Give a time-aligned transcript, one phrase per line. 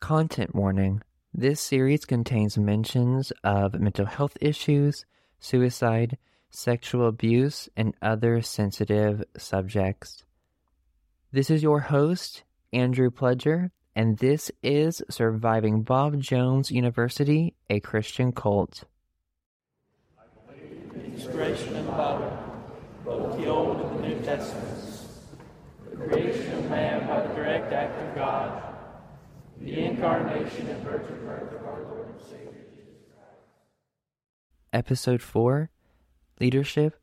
[0.00, 1.02] Content warning
[1.32, 5.04] this series contains mentions of mental health issues,
[5.38, 6.16] suicide,
[6.48, 10.24] sexual abuse, and other sensitive subjects.
[11.32, 18.32] This is your host, Andrew Pledger, and this is Surviving Bob Jones University, a Christian
[18.32, 18.84] cult.
[20.94, 22.32] Inspiration in the
[23.04, 25.08] both the Old and the New Testaments,
[25.90, 28.69] the creation of man by the direct act of God
[29.60, 33.46] the incarnation and birth of our Lord and Savior Jesus Christ.
[34.72, 35.70] Episode 4
[36.40, 36.98] Leadership,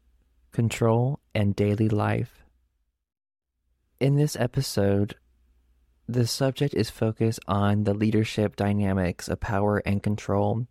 [0.52, 2.44] Control, and Daily Life.
[4.00, 5.16] In this episode,
[6.10, 10.66] the subject is focused on the leadership dynamics of power and control,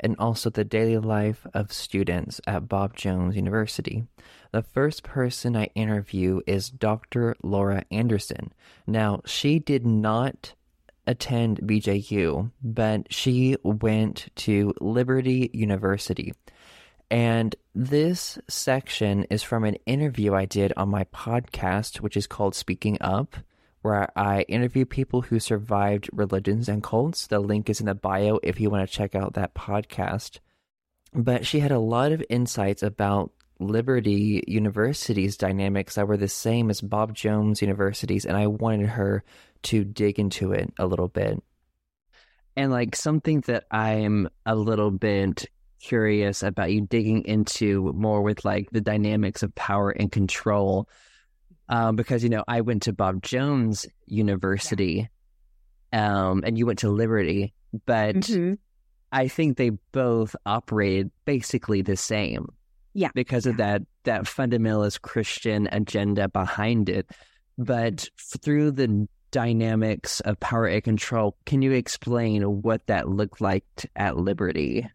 [0.00, 4.06] and also the daily life of students at Bob Jones University.
[4.52, 7.36] The first person I interview is Dr.
[7.42, 8.54] Laura Anderson.
[8.86, 10.54] Now, she did not
[11.06, 16.32] attend BJU, but she went to Liberty University.
[17.10, 22.54] And this section is from an interview I did on my podcast, which is called
[22.54, 23.36] Speaking Up,
[23.82, 27.28] where I interview people who survived religions and cults.
[27.28, 30.40] The link is in the bio if you want to check out that podcast.
[31.14, 36.68] But she had a lot of insights about Liberty University's dynamics that were the same
[36.68, 39.24] as Bob Jones University's, and I wanted her
[39.66, 41.42] to dig into it a little bit.
[42.56, 45.46] And like something that I'm a little bit
[45.80, 50.88] curious about you digging into more with like the dynamics of power and control.
[51.68, 55.08] Um, because you know, I went to Bob Jones University,
[55.92, 56.28] yeah.
[56.28, 57.52] um, and you went to Liberty,
[57.86, 58.54] but mm-hmm.
[59.10, 62.46] I think they both operated basically the same.
[62.94, 63.10] Yeah.
[63.14, 63.50] Because yeah.
[63.50, 67.10] of that that fundamentalist Christian agenda behind it.
[67.58, 73.66] But through the dynamics of power and control, can you explain what that looked like
[73.94, 74.88] at Liberty?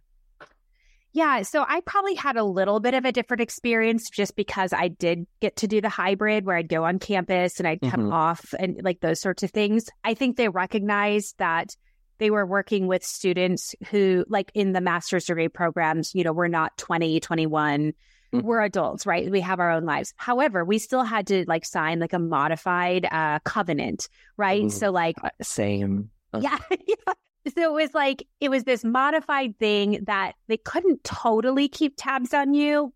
[1.14, 4.88] Yeah, so I probably had a little bit of a different experience just because I
[4.88, 8.14] did get to do the hybrid where I'd go on campus and I'd come mm-hmm.
[8.14, 9.86] off and like those sorts of things.
[10.04, 11.76] I think they recognized that
[12.18, 16.48] they were working with students who, like in the master's degree programs, you know, we're
[16.48, 17.90] not 20, 21, mm-hmm.
[18.32, 19.30] We're adults, right?
[19.30, 20.14] We have our own lives.
[20.18, 24.64] However, we still had to like sign like a modified uh, covenant, right?
[24.64, 26.10] Ooh, so, like, same.
[26.40, 26.58] Yeah.
[26.72, 27.14] yeah.
[27.54, 32.34] So it was like, it was this modified thing that they couldn't totally keep tabs
[32.34, 32.94] on you.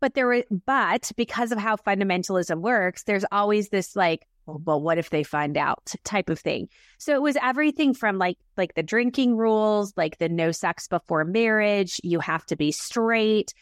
[0.00, 4.98] But there were, but because of how fundamentalism works, there's always this like, well, what
[4.98, 6.68] if they find out type of thing.
[6.98, 11.24] So it was everything from like like the drinking rules, like the no sex before
[11.24, 13.54] marriage, you have to be straight,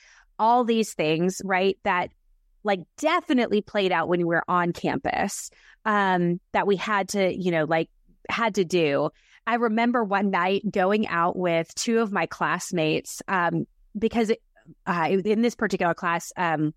[0.43, 1.79] all these things, right?
[1.85, 2.11] That
[2.65, 5.51] like definitely played out when we were on campus.
[5.85, 7.89] Um, that we had to, you know, like
[8.29, 9.11] had to do.
[9.47, 13.67] I remember one night going out with two of my classmates um,
[13.97, 14.43] because it,
[14.85, 16.75] uh, in this particular class, um,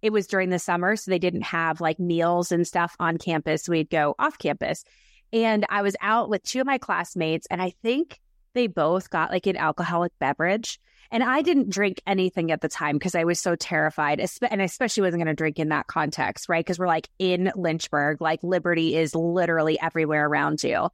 [0.00, 3.68] it was during the summer, so they didn't have like meals and stuff on campus.
[3.68, 4.84] We'd go off campus.
[5.32, 8.20] And I was out with two of my classmates, and I think
[8.56, 10.80] they both got like an alcoholic beverage.
[11.12, 14.20] And I didn't drink anything at the time because I was so terrified.
[14.50, 16.64] And I especially wasn't going to drink in that context, right?
[16.64, 20.88] Because we're like in Lynchburg, like Liberty is literally everywhere around you.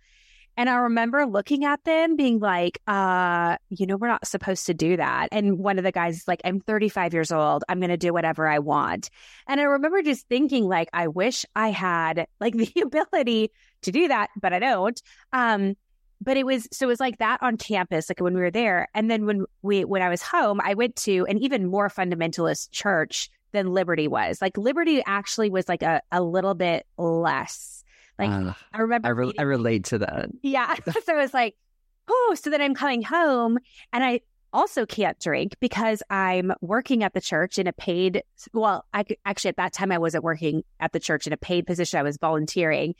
[0.56, 4.74] And I remember looking at them being like, uh, you know, we're not supposed to
[4.74, 5.28] do that.
[5.32, 7.64] And one of the guys is like, I'm 35 years old.
[7.70, 9.08] I'm going to do whatever I want.
[9.46, 13.50] And I remember just thinking, like, I wish I had like the ability
[13.82, 15.02] to do that, but I don't.
[15.32, 15.74] Um,
[16.22, 18.88] but it was so it was like that on campus, like when we were there.
[18.94, 22.70] And then when we when I was home, I went to an even more fundamentalist
[22.70, 24.40] church than Liberty was.
[24.40, 27.82] Like Liberty actually was like a, a little bit less
[28.18, 30.30] like uh, I remember, I, re- I relate to that.
[30.42, 30.74] Yeah.
[31.04, 31.56] so it was like,
[32.08, 33.58] oh, so then I'm coming home
[33.92, 34.20] and I
[34.52, 38.22] also can't drink because I'm working at the church in a paid.
[38.52, 41.66] Well, I actually at that time I wasn't working at the church in a paid
[41.66, 41.98] position.
[41.98, 42.94] I was volunteering,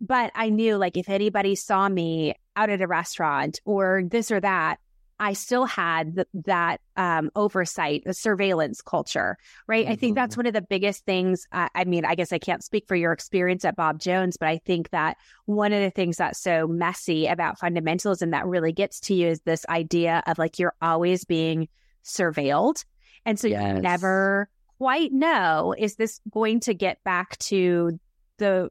[0.00, 4.40] but I knew like if anybody saw me out at a restaurant or this or
[4.40, 4.78] that,
[5.18, 9.84] I still had th- that um, oversight, the surveillance culture, right?
[9.84, 9.92] Mm-hmm.
[9.92, 10.40] I think that's mm-hmm.
[10.40, 11.46] one of the biggest things.
[11.52, 14.48] Uh, I mean, I guess I can't speak for your experience at Bob Jones, but
[14.48, 15.16] I think that
[15.46, 19.40] one of the things that's so messy about fundamentalism that really gets to you is
[19.40, 21.68] this idea of like you're always being
[22.04, 22.84] surveilled.
[23.24, 23.76] And so yes.
[23.76, 27.98] you never quite know is this going to get back to
[28.38, 28.70] the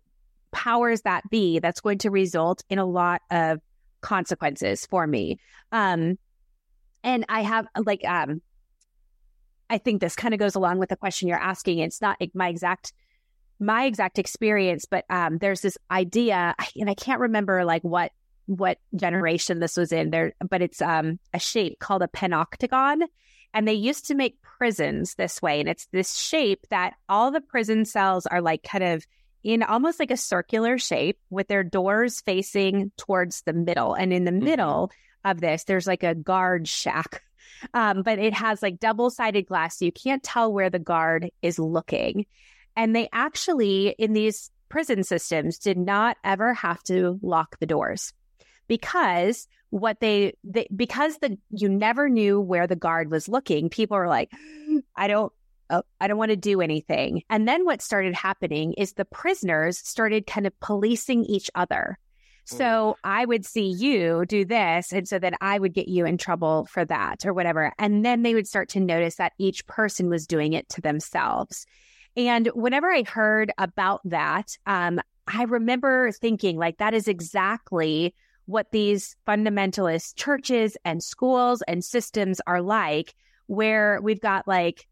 [0.56, 3.60] powers that be that's going to result in a lot of
[4.00, 5.38] consequences for me.
[5.74, 6.18] Um,
[7.04, 8.42] and I have like, um,
[9.70, 11.80] I think this kind of goes along with the question you're asking.
[11.80, 12.94] It's not my exact
[13.60, 18.12] my exact experience, but um, there's this idea, and I can't remember like what
[18.48, 23.02] what generation this was in there, but it's um a shape called a panopticon,
[23.56, 25.62] And they used to make prisons this way.
[25.62, 29.08] And it's this shape that all the prison cells are like kind of
[29.46, 33.94] in almost like a circular shape with their doors facing towards the middle.
[33.94, 34.44] And in the mm-hmm.
[34.44, 34.92] middle
[35.24, 37.22] of this, there's like a guard shack.
[37.74, 39.80] Um, but it has like double sided glass.
[39.80, 42.26] So you can't tell where the guard is looking.
[42.76, 48.14] And they actually, in these prison systems, did not ever have to lock the doors
[48.68, 53.98] because what they, they because the you never knew where the guard was looking people
[53.98, 54.32] are like
[54.96, 55.32] i don't
[55.70, 59.78] oh, i don't want to do anything and then what started happening is the prisoners
[59.78, 61.98] started kind of policing each other
[62.46, 62.96] so.
[63.04, 64.94] I would see you do this.
[64.94, 67.74] And so then I would get you in trouble for that or whatever.
[67.80, 71.66] And then they would start to notice that each person was doing it to themselves.
[72.16, 78.14] And whenever I heard about that, um, I remember thinking, like, that is exactly
[78.46, 83.16] what these fundamentalist churches and schools and systems are like,
[83.48, 84.88] where we've got like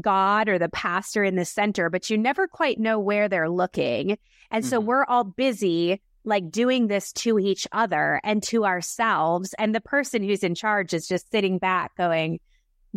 [0.00, 4.18] God or the pastor in the center, but you never quite know where they're looking.
[4.50, 4.70] And mm-hmm.
[4.70, 9.54] so we're all busy like doing this to each other and to ourselves.
[9.58, 12.40] And the person who's in charge is just sitting back going,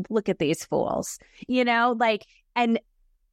[0.09, 2.25] look at these fools, you know, like,
[2.55, 2.79] and,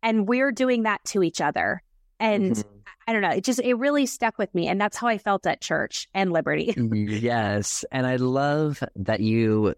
[0.03, 1.83] and we're doing that to each other.
[2.21, 2.71] And mm-hmm.
[3.09, 4.69] I don't know, it just, it really stuck with me.
[4.69, 6.75] And that's how I felt at church and Liberty.
[6.93, 7.85] yes.
[7.91, 9.75] And I love that you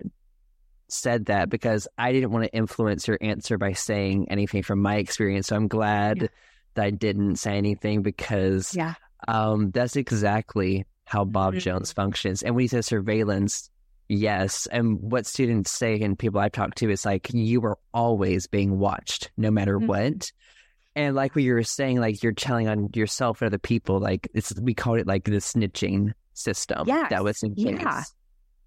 [0.88, 4.96] said that because I didn't want to influence your answer by saying anything from my
[4.96, 5.48] experience.
[5.48, 6.28] So I'm glad yeah.
[6.74, 8.94] that I didn't say anything because yeah.
[9.26, 11.60] um, that's exactly how Bob mm-hmm.
[11.60, 12.42] Jones functions.
[12.42, 13.70] And when he says surveillance,
[14.08, 14.66] yes.
[14.66, 18.78] And what students say and people I've talked to is like, you are always being
[18.78, 19.86] watched no matter mm-hmm.
[19.86, 20.32] what.
[20.96, 24.28] And like what you were saying, like you're telling on yourself and other people, like
[24.34, 26.88] it's we called it like the snitching system.
[26.88, 27.78] Yeah, that was in place.
[27.80, 28.02] Yeah,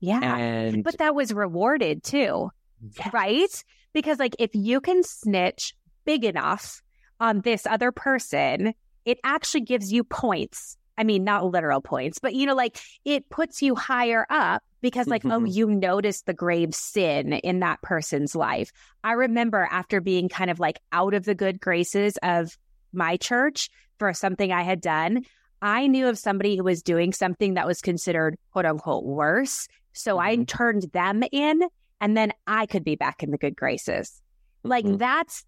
[0.01, 0.36] yeah.
[0.38, 2.51] And but that was rewarded too,
[2.98, 3.13] yes.
[3.13, 3.63] right?
[3.94, 6.81] Because like if you can snitch big enough
[7.19, 8.74] on this other person,
[9.06, 10.77] it actually gives you points.
[10.98, 15.07] I mean, not literal points, but you know, like it puts you higher up because
[15.07, 15.45] like oh mm-hmm.
[15.45, 18.71] you noticed the grave sin in that person's life
[19.04, 22.57] i remember after being kind of like out of the good graces of
[22.92, 23.69] my church
[24.00, 25.24] for something i had done
[25.62, 30.17] i knew of somebody who was doing something that was considered quote unquote worse so
[30.17, 30.41] mm-hmm.
[30.41, 31.61] i turned them in
[31.99, 34.21] and then i could be back in the good graces
[34.63, 34.97] like mm-hmm.
[34.97, 35.45] that's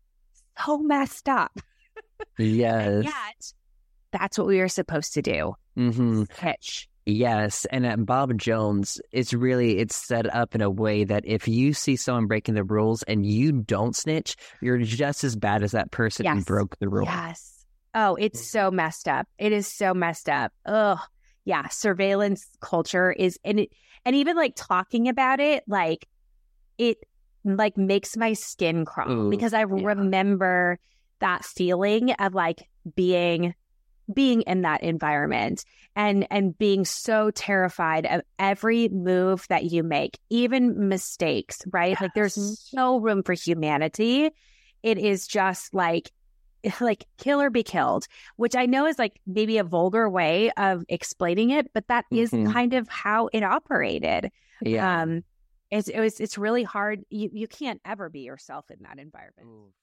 [0.66, 1.58] so messed up
[2.38, 3.54] yes yet
[4.12, 6.24] that's what we were supposed to do mm-hmm.
[6.24, 11.24] pitch Yes, and at Bob Jones, it's really it's set up in a way that
[11.26, 15.64] if you see someone breaking the rules and you don't snitch, you're just as bad
[15.64, 16.38] as that person yes.
[16.38, 17.06] who broke the rule.
[17.06, 17.66] Yes.
[17.94, 18.60] Oh, it's mm-hmm.
[18.60, 19.28] so messed up.
[19.38, 20.54] It is so messed up.
[20.66, 21.00] Ugh.
[21.46, 23.70] Yeah, surveillance culture is and it
[24.06, 26.08] and even like talking about it, like
[26.78, 26.98] it
[27.44, 29.66] like makes my skin crawl Ooh, because I yeah.
[29.70, 30.80] remember
[31.20, 33.54] that feeling of like being
[34.14, 35.64] being in that environment
[35.96, 42.02] and and being so terrified of every move that you make even mistakes right yes.
[42.02, 44.30] like there's no room for humanity
[44.82, 46.12] it is just like
[46.82, 50.84] like kill or be killed which i know is like maybe a vulgar way of
[50.90, 52.52] explaining it but that is mm-hmm.
[52.52, 55.24] kind of how it operated yeah um
[55.72, 59.48] it's it was, it's really hard you you can't ever be yourself in that environment
[59.48, 59.74] Ooh.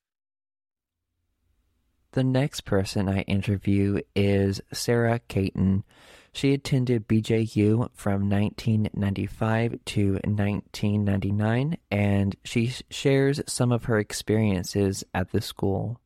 [2.12, 5.84] The next person I interview is Sarah Caton.
[6.32, 15.30] She attended BJU from 1995 to 1999, and she shares some of her experiences at
[15.30, 16.00] the school.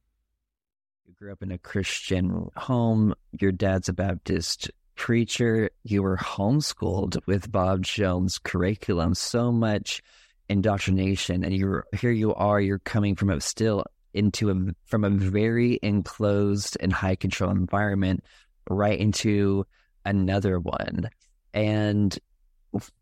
[1.24, 3.14] Grew up in a Christian home.
[3.40, 5.70] Your dad's a Baptist preacher.
[5.82, 9.14] You were homeschooled with Bob Jones' curriculum.
[9.14, 10.02] So much
[10.50, 12.10] indoctrination, and you're here.
[12.10, 12.60] You are.
[12.60, 18.22] You're coming from a still into a from a very enclosed and high control environment
[18.68, 19.64] right into
[20.04, 21.08] another one.
[21.54, 22.18] And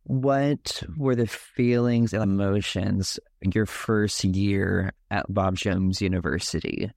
[0.05, 3.19] what were the feelings and emotions
[3.52, 6.93] your first year at Bob Jones University?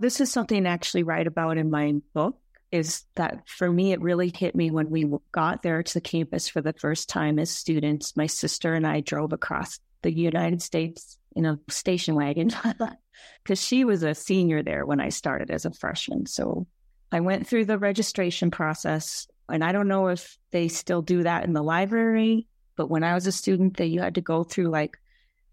[0.00, 2.38] This is something I actually write about in my book.
[2.72, 6.48] Is that for me, it really hit me when we got there to the campus
[6.48, 8.16] for the first time as students.
[8.16, 12.50] My sister and I drove across the United States in a station wagon
[13.42, 16.26] because she was a senior there when I started as a freshman.
[16.26, 16.66] So
[17.12, 21.44] I went through the registration process, and I don't know if they still do that
[21.44, 24.68] in the library, but when I was a student, that you had to go through
[24.68, 24.96] like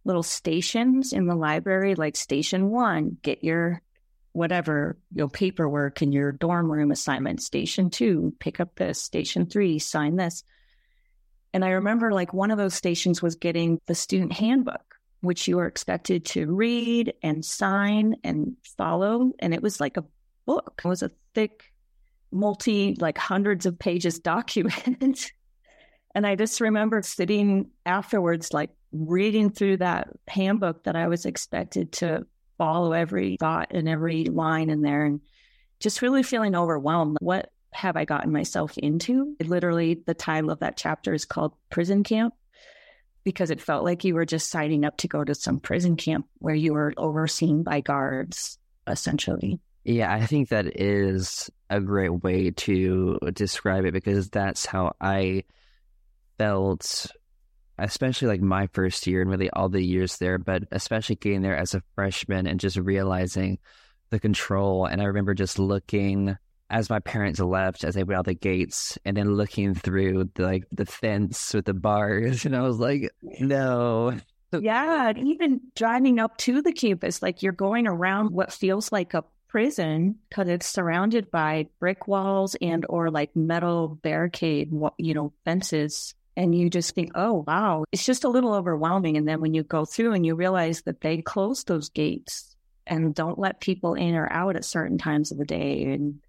[0.06, 3.82] little stations in the library, like station one, get your
[4.38, 7.42] whatever your paperwork and your dorm room assignment.
[7.42, 9.02] Station two, pick up this.
[9.02, 10.44] Station three, sign this.
[11.54, 15.58] And I remember like one of those stations was getting the student handbook, which you
[15.58, 19.32] were expected to read and sign and follow.
[19.40, 20.06] And it was like a
[20.46, 20.82] book.
[20.86, 21.64] It was a thick,
[22.32, 25.32] multi, like hundreds of pages document.
[26.14, 31.92] and I just remember sitting afterwards, like reading through that handbook that I was expected
[31.94, 32.28] to
[32.58, 35.22] follow every thought and every line in there and
[35.80, 37.18] just really feeling overwhelmed.
[37.20, 39.36] What have I gotten myself into?
[39.40, 42.34] Literally, the title of that chapter is called Prison Camp
[43.24, 46.26] because it felt like you were just signing up to go to some prison camp
[46.38, 49.60] where you were overseen by guards, essentially.
[49.84, 55.44] Yeah, I think that is a great way to describe it because that's how I
[56.38, 57.08] felt,
[57.78, 61.56] especially like my first year and really all the years there, but especially getting there
[61.56, 63.60] as a freshman and just realizing
[64.10, 64.86] the control.
[64.86, 66.38] And I remember just looking
[66.70, 70.44] as my parents left, as they went out the gates, and then looking through the,
[70.44, 74.18] like the fence with the bars, and I was like, no.
[74.58, 79.26] Yeah, even driving up to the campus, like you're going around what feels like a
[79.50, 86.16] prison because it's surrounded by brick walls and or like metal barricade, you know, fences.
[86.38, 89.18] And you just think, oh, wow, it's just a little overwhelming.
[89.18, 93.16] And then when you go through and you realize that they close those gates and
[93.16, 95.86] don't let people in or out at certain times of the day.
[95.86, 96.20] And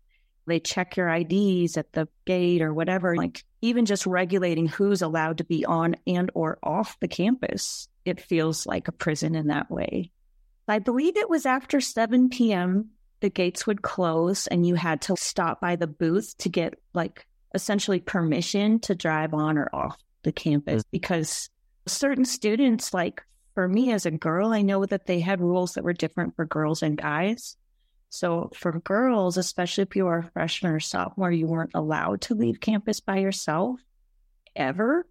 [0.46, 3.14] they check your IDs at the gate or whatever.
[3.16, 8.18] Like even just regulating who's allowed to be on and or off the campus, it
[8.18, 10.10] feels like a prison in that way.
[10.66, 12.92] I believe it was after 7 p.m.
[13.20, 17.26] the gates would close and you had to stop by the booth to get like
[17.55, 20.90] essentially permission to drive on or off the campus mm-hmm.
[20.90, 21.49] because
[21.87, 23.23] certain students like
[23.55, 26.45] for me as a girl, I know that they had rules that were different for
[26.45, 27.57] girls and guys.
[28.09, 32.35] So for girls, especially if you were a freshman or sophomore, you weren't allowed to
[32.35, 33.81] leave campus by yourself
[34.55, 35.07] ever.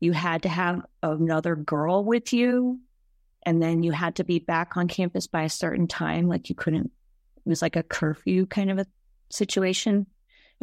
[0.00, 2.80] You had to have another girl with you.
[3.46, 6.26] And then you had to be back on campus by a certain time.
[6.26, 8.86] Like you couldn't, it was like a curfew kind of a
[9.30, 10.06] situation.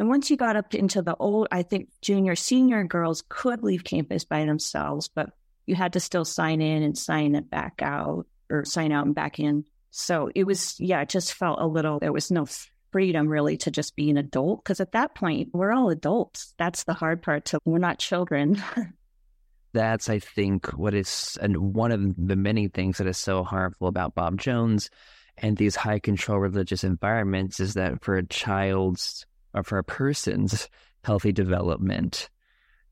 [0.02, 3.84] And once you got up into the old, I think junior, senior girls could leave
[3.84, 5.30] campus by themselves, but
[5.64, 9.14] you had to still sign in and sign it back out or sign out and
[9.14, 9.64] back in.
[9.92, 12.48] So it was, yeah, it just felt a little, there was no
[12.90, 14.64] freedom really to just be an adult.
[14.64, 16.52] Cause at that point, we're all adults.
[16.58, 18.60] That's the hard part to, we're not children.
[19.72, 23.86] That's, I think, what is, and one of the many things that is so harmful
[23.86, 24.90] about Bob Jones
[25.38, 30.68] and these high control religious environments is that for a child's or for a person's
[31.04, 32.28] healthy development,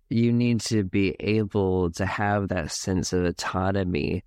[0.08, 4.24] you need to be able to have that sense of autonomy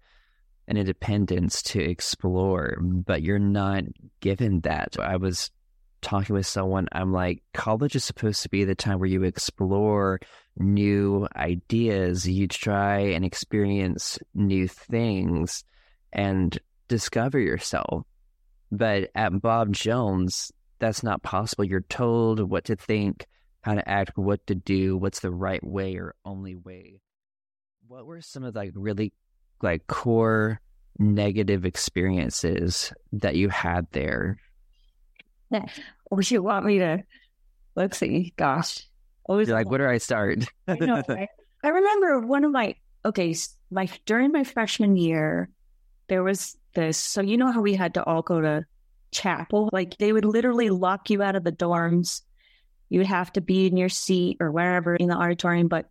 [0.67, 3.83] and independence to explore, but you're not
[4.21, 4.95] given that.
[4.97, 5.51] I was
[6.01, 10.19] talking with someone, I'm like, college is supposed to be the time where you explore
[10.57, 15.63] new ideas, you try and experience new things
[16.11, 18.05] and discover yourself.
[18.71, 20.51] But at Bob Jones,
[20.83, 21.63] that's not possible.
[21.63, 23.25] You're told what to think,
[23.61, 26.99] how to act, what to do, what's the right way or only way.
[27.87, 29.13] What were some of like really
[29.61, 30.59] like core
[30.99, 34.39] negative experiences that you had there?
[36.05, 37.03] Or would you want me to?
[37.75, 38.33] Let's see.
[38.35, 38.85] Gosh,
[39.47, 40.43] You're like, where do I start?
[40.67, 41.29] I, know, right?
[41.63, 42.75] I remember one of my
[43.05, 43.33] okay,
[43.71, 45.49] my during my freshman year,
[46.09, 46.97] there was this.
[46.97, 48.65] So you know how we had to all go to
[49.13, 49.69] chapel?
[49.71, 52.21] Like they would literally lock you out of the dorms.
[52.89, 55.89] You would have to be in your seat or wherever in the auditorium, but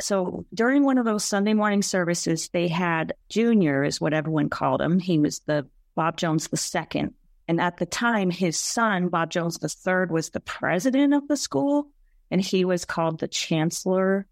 [0.00, 4.82] so during one of those Sunday morning services, they had Junior, is what everyone called
[4.82, 4.98] him.
[4.98, 7.14] He was the Bob Jones the second.
[7.46, 11.36] And at the time, his son, Bob Jones the third, was the president of the
[11.36, 11.90] school.
[12.30, 14.26] And he was called the chancellor,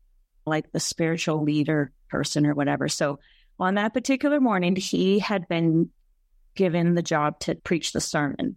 [0.46, 2.88] like the spiritual leader person or whatever.
[2.88, 3.20] So
[3.58, 5.90] on that particular morning, he had been
[6.54, 8.56] given the job to preach the sermon.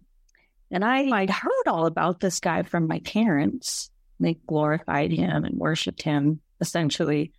[0.70, 3.90] And I, I'd heard all about this guy from my parents.
[4.18, 7.32] They glorified him and worshiped him essentially.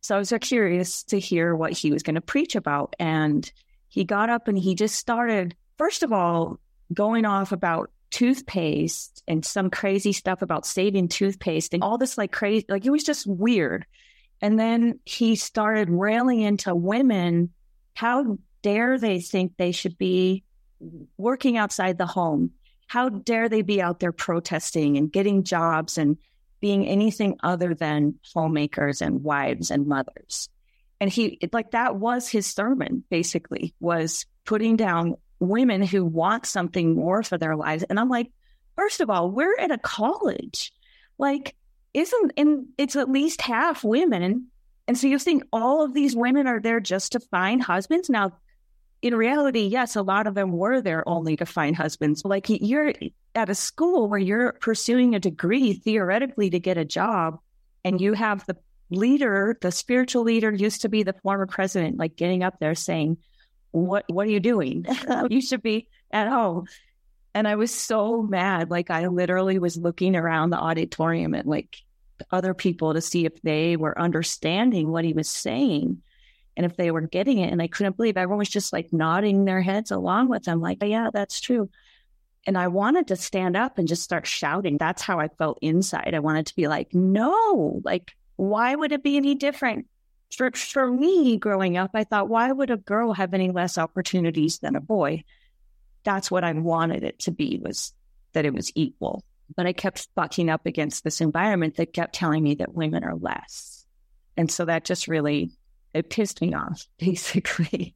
[0.00, 2.94] So I was curious to hear what he was going to preach about.
[2.98, 3.50] And
[3.88, 6.58] he got up and he just started, first of all,
[6.92, 12.32] going off about toothpaste and some crazy stuff about saving toothpaste and all this like
[12.32, 13.86] crazy, like it was just weird.
[14.40, 17.50] And then he started railing into women.
[17.94, 20.44] How dare they think they should be
[21.16, 22.52] working outside the home?
[22.86, 26.18] How dare they be out there protesting and getting jobs and
[26.62, 30.48] being anything other than homemakers and wives and mothers.
[31.00, 36.94] And he, like, that was his sermon, basically, was putting down women who want something
[36.94, 37.82] more for their lives.
[37.82, 38.30] And I'm like,
[38.76, 40.72] first of all, we're at a college.
[41.18, 41.56] Like,
[41.92, 44.46] isn't, and it's at least half women.
[44.86, 48.08] And so you think all of these women are there just to find husbands?
[48.08, 48.38] Now,
[49.02, 52.24] in reality, yes, a lot of them were there only to find husbands.
[52.24, 52.92] Like you're
[53.34, 57.40] at a school where you're pursuing a degree theoretically to get a job,
[57.84, 58.56] and you have the
[58.90, 63.18] leader, the spiritual leader used to be the former president, like getting up there saying,
[63.72, 64.86] What what are you doing?
[65.28, 66.68] you should be at home.
[67.34, 68.70] And I was so mad.
[68.70, 71.76] Like I literally was looking around the auditorium at like
[72.30, 76.02] other people to see if they were understanding what he was saying
[76.56, 77.52] and if they were getting it.
[77.52, 80.82] And I couldn't believe everyone was just like nodding their heads along with them, like,
[80.82, 81.70] yeah, that's true.
[82.46, 84.76] And I wanted to stand up and just start shouting.
[84.76, 86.14] That's how I felt inside.
[86.14, 89.86] I wanted to be like, no, like, why would it be any different?
[90.36, 94.58] For, for me growing up, I thought, why would a girl have any less opportunities
[94.58, 95.24] than a boy?
[96.04, 97.92] That's what I wanted it to be was
[98.32, 99.22] that it was equal.
[99.54, 103.14] But I kept bucking up against this environment that kept telling me that women are
[103.14, 103.84] less.
[104.36, 105.50] And so that just really
[105.94, 107.94] it pissed me off, basically.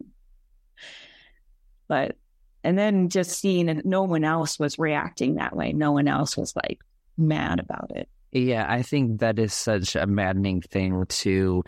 [1.88, 2.16] but
[2.64, 5.72] and then just seeing that no one else was reacting that way.
[5.72, 6.80] No one else was like
[7.16, 8.08] mad about it.
[8.32, 11.62] Yeah, I think that is such a maddening thing to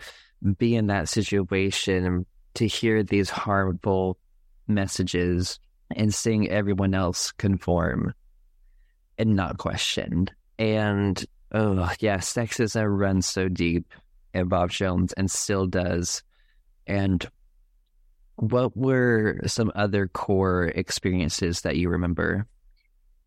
[0.57, 4.17] be in that situation to hear these harmful
[4.67, 5.59] messages
[5.95, 8.13] and seeing everyone else conform
[9.17, 10.31] and not questioned.
[10.57, 13.93] And oh yeah, sexism runs so deep
[14.33, 16.23] Bob Jones and still does.
[16.87, 17.27] And
[18.35, 22.47] what were some other core experiences that you remember?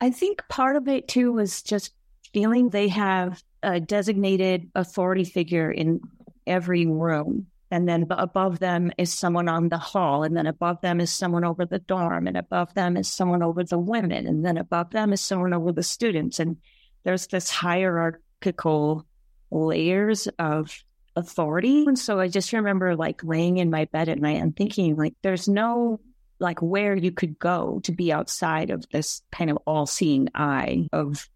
[0.01, 1.93] I think part of it too was just
[2.33, 6.01] feeling they have a designated authority figure in
[6.47, 7.47] every room.
[7.71, 10.25] And then above them is someone on the hall.
[10.25, 12.27] And then above them is someone over the dorm.
[12.27, 14.27] And above them is someone over the women.
[14.27, 16.39] And then above them is someone over the students.
[16.39, 16.59] And
[17.05, 19.07] there's this hierarchical
[19.51, 20.83] layers of
[21.17, 21.85] authority.
[21.87, 25.15] And so I just remember like laying in my bed at night and thinking like
[25.23, 26.01] there's no
[26.39, 30.89] like where you could go to be outside of this kind of all seeing eye
[30.93, 31.29] of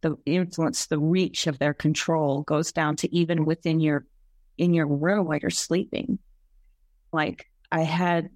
[0.00, 4.06] the influence, the reach of their control goes down to even within your
[4.56, 6.18] in your room while you're sleeping.
[7.12, 8.30] Like I had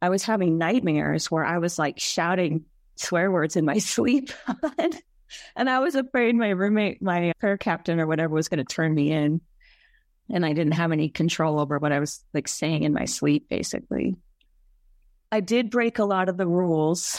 [0.00, 2.64] I was having nightmares where I was like shouting
[2.96, 4.30] swear words in my sleep.
[5.56, 8.94] and I was afraid my roommate, my prayer captain or whatever was going to turn
[8.94, 9.40] me in
[10.32, 13.48] and I didn't have any control over what I was like saying in my sleep,
[13.48, 14.16] basically.
[15.30, 17.18] I did break a lot of the rules.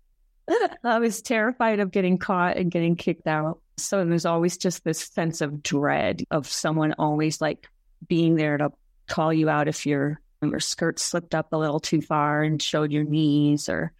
[0.84, 3.60] I was terrified of getting caught and getting kicked out.
[3.76, 7.68] So there's always just this sense of dread of someone always like
[8.06, 8.72] being there to
[9.08, 12.90] call you out if your your skirt slipped up a little too far and showed
[12.90, 13.92] your knees, or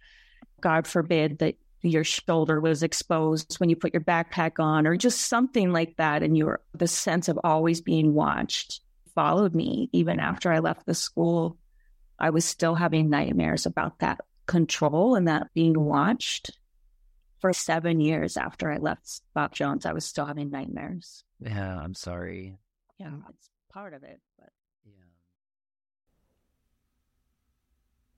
[0.59, 5.21] God forbid that your shoulder was exposed when you put your backpack on or just
[5.27, 8.79] something like that and your the sense of always being watched
[9.13, 11.57] followed me even after I left the school.
[12.17, 16.51] I was still having nightmares about that control and that being watched
[17.39, 19.85] for 7 years after I left Bob Jones.
[19.85, 21.23] I was still having nightmares.
[21.39, 22.57] Yeah I'm sorry.
[22.97, 24.49] Yeah it's part of it but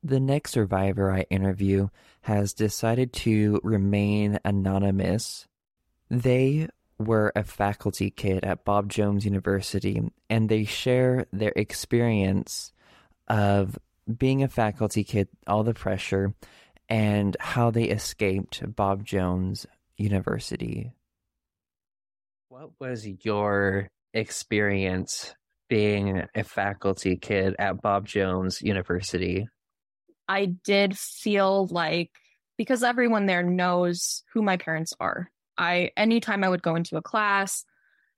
[0.06, 1.88] The next survivor I interview
[2.22, 5.48] has decided to remain anonymous.
[6.12, 12.72] They were a faculty kid at Bob Jones University, and they share their experience
[13.28, 13.80] of
[14.16, 16.36] being a faculty kid, all the pressure,
[16.88, 19.66] and how they escaped Bob Jones
[19.98, 20.92] University.
[22.50, 25.34] What was your experience
[25.68, 29.48] being a faculty kid at Bob Jones University?
[30.28, 32.12] I did feel like
[32.58, 35.30] because everyone there knows who my parents are.
[35.58, 37.64] I anytime I would go into a class,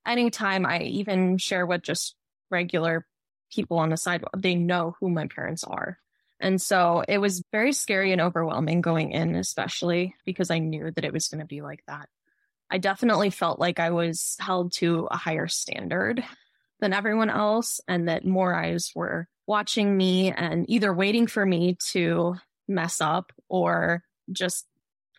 [0.05, 2.15] anytime I even share with just
[2.49, 3.05] regular
[3.51, 5.97] people on the sidewalk, they know who my parents are.
[6.39, 11.05] And so it was very scary and overwhelming going in, especially because I knew that
[11.05, 12.09] it was going to be like that.
[12.69, 16.23] I definitely felt like I was held to a higher standard
[16.79, 21.77] than everyone else and that more eyes were watching me and either waiting for me
[21.91, 22.35] to
[22.67, 24.67] mess up or just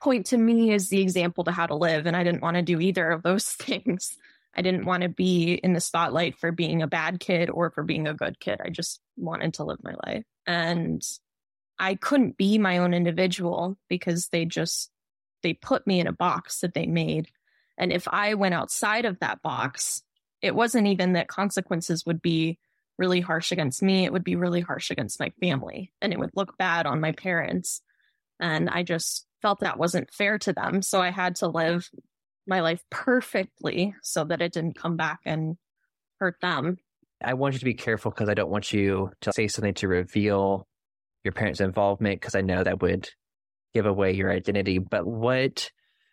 [0.01, 2.07] point to me as the example to how to live.
[2.07, 4.16] And I didn't want to do either of those things.
[4.55, 7.83] I didn't want to be in the spotlight for being a bad kid or for
[7.83, 8.61] being a good kid.
[8.64, 10.25] I just wanted to live my life.
[10.47, 11.03] And
[11.79, 14.90] I couldn't be my own individual because they just
[15.42, 17.29] they put me in a box that they made.
[17.77, 20.03] And if I went outside of that box,
[20.42, 22.59] it wasn't even that consequences would be
[22.98, 26.33] really harsh against me, it would be really harsh against my family and it would
[26.35, 27.81] look bad on my parents.
[28.40, 30.83] And I just felt that wasn't fair to them.
[30.83, 31.88] So I had to live
[32.46, 35.57] my life perfectly so that it didn't come back and
[36.18, 36.79] hurt them.
[37.22, 39.88] I want you to be careful because I don't want you to say something to
[39.88, 40.66] reveal
[41.24, 43.09] your parents' involvement because I know that would
[43.74, 44.79] give away your identity.
[44.79, 45.70] But what,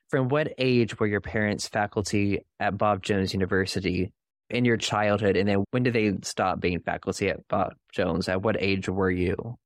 [0.09, 4.11] from what age were your parents faculty at Bob Jones University
[4.49, 5.35] in your childhood?
[5.35, 8.29] And then when did they stop being faculty at Bob Jones?
[8.29, 9.57] At what age were you?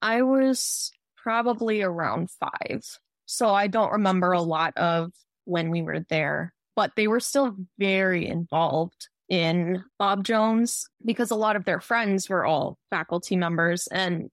[0.00, 2.82] I was probably around five.
[3.26, 5.12] So I don't remember a lot of
[5.44, 11.36] when we were there, but they were still very involved in Bob Jones because a
[11.36, 13.86] lot of their friends were all faculty members.
[13.86, 14.28] And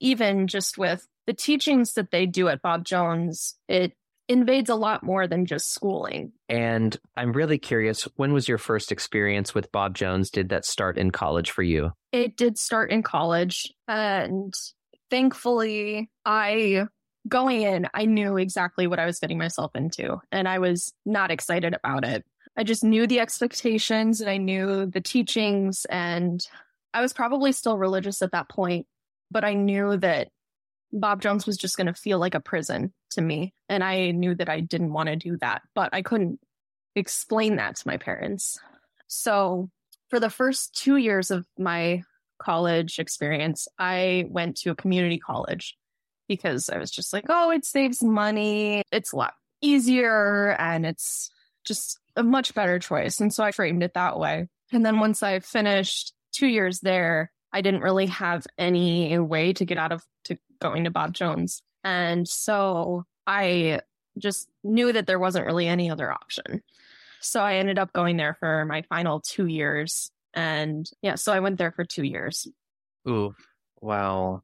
[0.00, 3.94] even just with the teachings that they do at Bob Jones, it
[4.28, 6.32] invades a lot more than just schooling.
[6.48, 10.30] And I'm really curious when was your first experience with Bob Jones?
[10.30, 11.92] Did that start in college for you?
[12.12, 13.72] It did start in college.
[13.86, 14.54] And
[15.10, 16.86] thankfully, I
[17.28, 21.30] going in, I knew exactly what I was getting myself into, and I was not
[21.30, 22.24] excited about it.
[22.56, 26.46] I just knew the expectations and I knew the teachings, and
[26.92, 28.86] I was probably still religious at that point,
[29.30, 30.28] but I knew that
[30.94, 33.52] Bob Jones was just going to feel like a prison to me.
[33.68, 36.38] And I knew that I didn't want to do that, but I couldn't
[36.94, 38.58] explain that to my parents.
[39.08, 39.70] So
[40.08, 42.02] for the first two years of my
[42.38, 45.76] college experience, I went to a community college
[46.28, 48.82] because I was just like, oh, it saves money.
[48.92, 51.30] It's a lot easier and it's
[51.64, 53.20] just a much better choice.
[53.20, 54.48] And so I framed it that way.
[54.72, 59.64] And then once I finished two years there, I didn't really have any way to
[59.64, 61.62] get out of to going to Bob Jones.
[61.84, 63.80] And so I
[64.18, 66.62] just knew that there wasn't really any other option.
[67.20, 70.10] So I ended up going there for my final two years.
[70.34, 72.48] And yeah, so I went there for two years.
[73.08, 73.34] Ooh,
[73.80, 74.42] wow.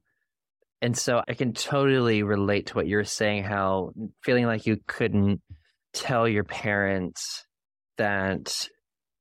[0.81, 3.91] And so I can totally relate to what you're saying, how
[4.23, 5.41] feeling like you couldn't
[5.93, 7.45] tell your parents
[7.97, 8.69] that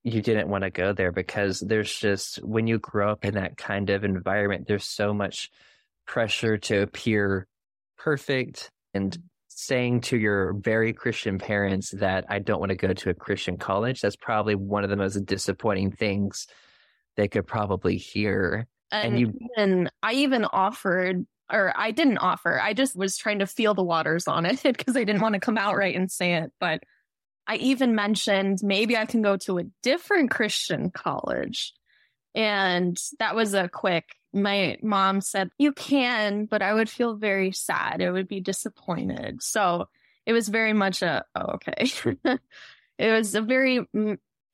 [0.02, 3.56] you didn't want to go there because there's just, when you grow up in that
[3.56, 5.50] kind of environment, there's so much
[6.06, 7.46] pressure to appear
[7.98, 9.20] perfect and mm-hmm.
[9.48, 13.58] saying to your very Christian parents that I don't want to go to a Christian
[13.58, 16.46] college, that's probably one of the most disappointing things
[17.16, 18.66] they could probably hear.
[18.90, 22.60] And, and you and I even offered or I didn't offer.
[22.60, 25.40] I just was trying to feel the waters on it because I didn't want to
[25.40, 26.52] come out right and say it.
[26.58, 26.82] But
[27.50, 31.74] I even mentioned maybe I can go to a different Christian college.
[32.32, 37.50] And that was a quick, my mom said, You can, but I would feel very
[37.50, 38.00] sad.
[38.00, 39.42] It would be disappointed.
[39.42, 39.88] So
[40.26, 41.90] it was very much a, oh, okay.
[42.98, 43.80] it was a very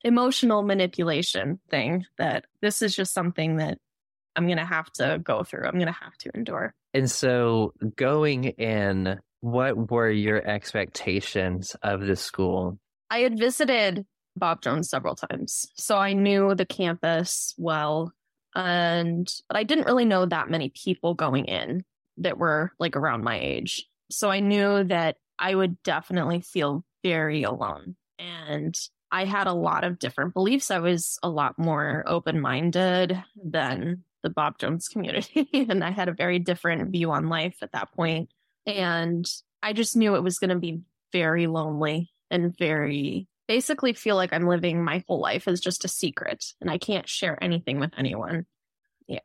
[0.03, 3.77] emotional manipulation thing that this is just something that
[4.35, 5.65] I'm going to have to go through.
[5.65, 6.73] I'm going to have to endure.
[6.95, 12.79] And so, going in, what were your expectations of the school?
[13.09, 18.11] I had visited Bob Jones several times, so I knew the campus well.
[18.55, 21.83] And but I didn't really know that many people going in
[22.17, 23.87] that were like around my age.
[24.09, 27.95] So I knew that I would definitely feel very alone.
[28.17, 28.75] And
[29.11, 30.71] I had a lot of different beliefs.
[30.71, 35.47] I was a lot more open minded than the Bob Jones community.
[35.69, 38.29] and I had a very different view on life at that point.
[38.65, 39.25] And
[39.63, 40.81] I just knew it was going to be
[41.13, 45.87] very lonely and very basically feel like I'm living my whole life as just a
[45.87, 48.45] secret and I can't share anything with anyone.
[49.07, 49.19] Yeah.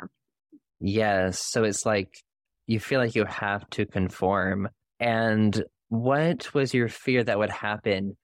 [0.81, 1.45] Yes.
[1.45, 2.17] So it's like
[2.67, 4.69] you feel like you have to conform.
[5.01, 8.17] And what was your fear that would happen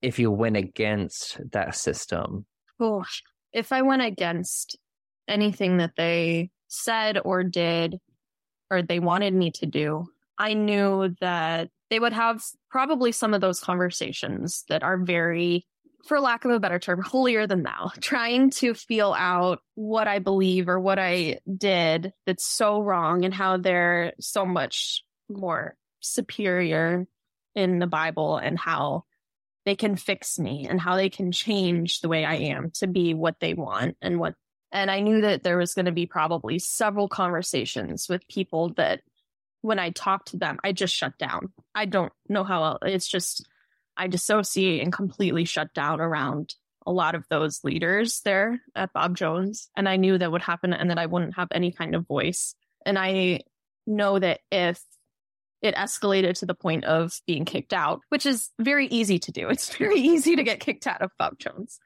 [0.00, 2.46] if you went against that system?
[2.78, 3.04] Oh,
[3.52, 4.78] if I went against
[5.28, 7.98] anything that they said or did
[8.70, 10.06] or they wanted me to do,
[10.38, 15.66] I knew that they would have probably some of those conversations that are very,
[16.06, 20.20] for lack of a better term, holier than thou, trying to feel out what I
[20.20, 27.06] believe or what I did that's so wrong and how they're so much more superior
[27.54, 29.04] in the Bible and how
[29.66, 33.12] they can fix me and how they can change the way I am to be
[33.12, 34.34] what they want and what
[34.72, 39.00] and I knew that there was going to be probably several conversations with people that
[39.62, 41.52] when I talk to them, I just shut down.
[41.74, 42.78] I don't know how else.
[42.82, 43.46] It's just,
[43.96, 46.54] I dissociate and completely shut down around
[46.86, 49.68] a lot of those leaders there at Bob Jones.
[49.76, 52.54] And I knew that would happen and that I wouldn't have any kind of voice.
[52.86, 53.40] And I
[53.86, 54.80] know that if
[55.62, 59.48] it escalated to the point of being kicked out, which is very easy to do,
[59.48, 61.78] it's very easy to get kicked out of Bob Jones.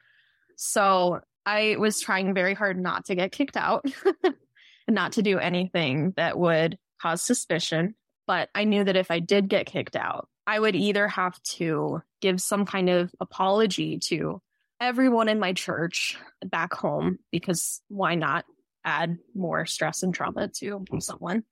[0.56, 3.84] So I was trying very hard not to get kicked out
[4.24, 4.34] and
[4.88, 7.94] not to do anything that would cause suspicion.
[8.26, 12.02] But I knew that if I did get kicked out, I would either have to
[12.20, 14.40] give some kind of apology to
[14.80, 18.44] everyone in my church back home, because why not
[18.84, 21.44] add more stress and trauma to someone?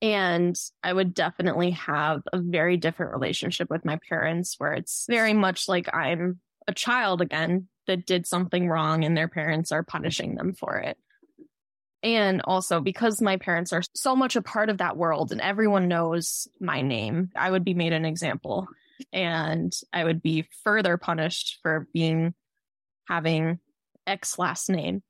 [0.00, 5.32] And I would definitely have a very different relationship with my parents where it's very
[5.32, 10.34] much like I'm a child again that did something wrong and their parents are punishing
[10.34, 10.96] them for it.
[12.02, 15.88] And also because my parents are so much a part of that world and everyone
[15.88, 18.66] knows my name, I would be made an example
[19.12, 22.34] and I would be further punished for being
[23.08, 23.60] having
[24.06, 25.02] X last name.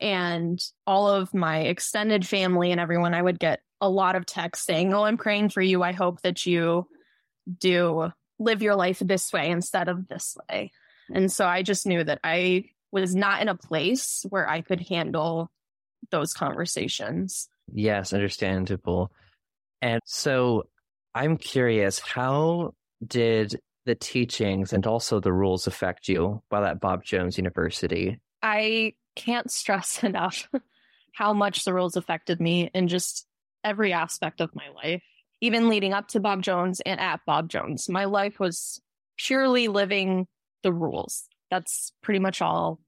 [0.00, 4.64] And all of my extended family and everyone, I would get a lot of texts
[4.66, 5.82] saying, Oh, I'm praying for you.
[5.82, 6.86] I hope that you
[7.58, 10.70] do live your life this way instead of this way.
[11.12, 14.80] And so I just knew that I was not in a place where I could
[14.80, 15.50] handle
[16.10, 17.48] those conversations.
[17.72, 19.12] Yes, understandable.
[19.82, 20.64] And so
[21.14, 22.74] I'm curious, how
[23.06, 28.18] did the teachings and also the rules affect you while at Bob Jones University?
[28.42, 30.48] I can't stress enough
[31.14, 33.26] how much the rules affected me in just
[33.64, 35.02] every aspect of my life,
[35.40, 37.88] even leading up to Bob Jones and at Bob Jones.
[37.88, 38.80] My life was
[39.16, 40.26] purely living
[40.62, 41.26] the rules.
[41.50, 42.78] That's pretty much all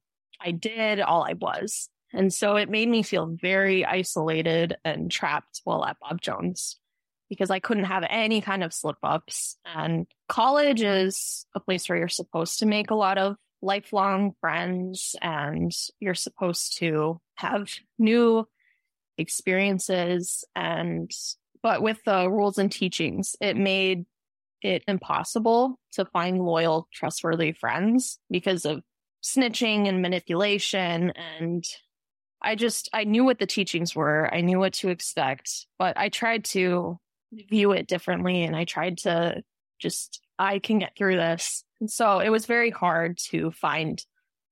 [0.41, 1.89] I did, all I was.
[2.13, 6.79] And so it made me feel very isolated and trapped while at Bob Jones
[7.29, 9.57] because I couldn't have any kind of slip ups.
[9.65, 15.15] And college is a place where you're supposed to make a lot of lifelong friends
[15.23, 15.71] and
[16.01, 18.47] you're supposed to have new
[19.17, 20.45] experiences.
[20.57, 21.11] And,
[21.63, 24.07] but with the rules and teachings, it made
[24.63, 28.83] it impossible to find loyal, trustworthy friends because of
[29.23, 31.65] snitching and manipulation and
[32.43, 34.33] I just, I knew what the teachings were.
[34.33, 36.99] I knew what to expect, but I tried to
[37.33, 39.43] view it differently and I tried to
[39.79, 41.65] just, I can get through this.
[41.81, 44.03] And so it was very hard to find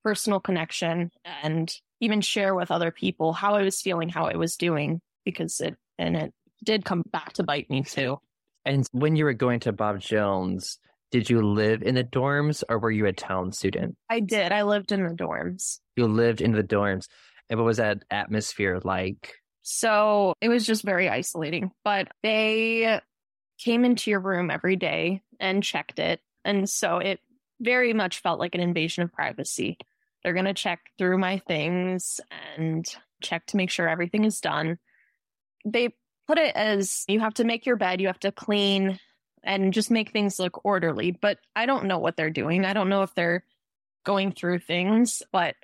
[0.04, 1.10] personal connection
[1.42, 5.60] and even share with other people how I was feeling, how I was doing, because
[5.60, 8.18] it, and it did come back to bite me too.
[8.64, 10.78] And when you were going to Bob Jones,
[11.10, 13.96] did you live in the dorms or were you a town student?
[14.10, 14.52] I did.
[14.52, 15.78] I lived in the dorms.
[15.96, 17.06] You lived in the dorms.
[17.48, 19.34] What was that atmosphere like?
[19.62, 23.00] So it was just very isolating, but they
[23.58, 26.20] came into your room every day and checked it.
[26.44, 27.20] And so it
[27.60, 29.76] very much felt like an invasion of privacy.
[30.22, 32.20] They're going to check through my things
[32.56, 32.86] and
[33.22, 34.78] check to make sure everything is done.
[35.64, 35.94] They
[36.26, 38.98] put it as you have to make your bed, you have to clean
[39.42, 41.10] and just make things look orderly.
[41.10, 42.64] But I don't know what they're doing.
[42.64, 43.44] I don't know if they're
[44.04, 45.54] going through things, but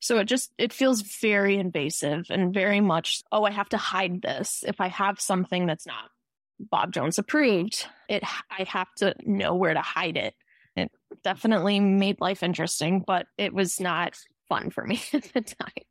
[0.00, 4.22] so it just it feels very invasive and very much, oh, I have to hide
[4.22, 4.64] this.
[4.66, 6.10] If I have something that's not
[6.58, 10.34] Bob Jones approved, it I have to know where to hide it.
[10.74, 10.90] It
[11.22, 14.14] definitely made life interesting, but it was not
[14.48, 15.84] fun for me at the time.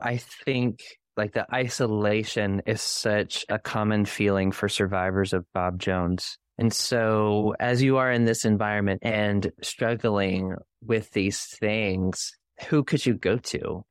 [0.00, 0.82] I think
[1.16, 6.38] like the isolation is such a common feeling for survivors of Bob Jones.
[6.56, 12.32] And so as you are in this environment and struggling with these things,
[12.68, 13.84] who could you go to?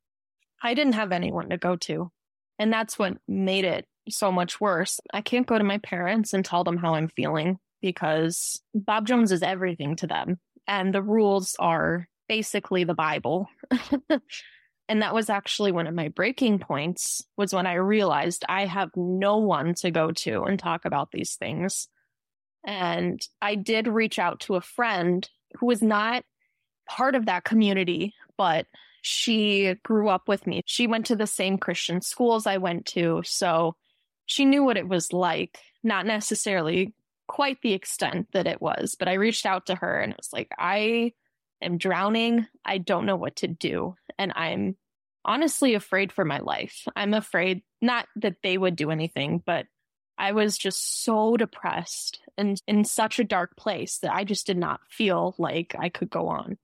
[0.62, 2.10] I didn't have anyone to go to.
[2.58, 5.00] And that's what made it so much worse.
[5.12, 9.32] I can't go to my parents and tell them how I'm feeling because Bob Jones
[9.32, 10.38] is everything to them.
[10.66, 13.48] And the rules are basically the Bible.
[14.88, 18.90] and that was actually one of my breaking points was when I realized I have
[18.94, 21.88] no one to go to and talk about these things.
[22.64, 25.28] And I did reach out to a friend
[25.58, 26.24] who was not
[26.90, 28.66] part of that community, but
[29.00, 30.62] she grew up with me.
[30.66, 33.22] She went to the same Christian schools I went to.
[33.24, 33.76] So
[34.26, 36.92] she knew what it was like, not necessarily
[37.28, 40.32] quite the extent that it was, but I reached out to her and it was
[40.32, 41.12] like, I
[41.62, 42.48] am drowning.
[42.64, 43.94] I don't know what to do.
[44.18, 44.76] And I'm
[45.24, 46.88] honestly afraid for my life.
[46.96, 49.66] I'm afraid not that they would do anything, but
[50.18, 54.58] I was just so depressed and in such a dark place that I just did
[54.58, 56.58] not feel like I could go on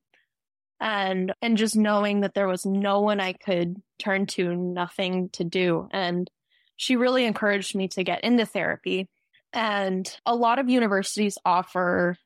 [0.81, 5.45] and and just knowing that there was no one I could turn to, nothing to
[5.45, 5.89] do.
[5.93, 6.31] And
[6.77, 9.09] she really encouraged me to get into therapy.
[9.53, 12.17] And a lot of universities offer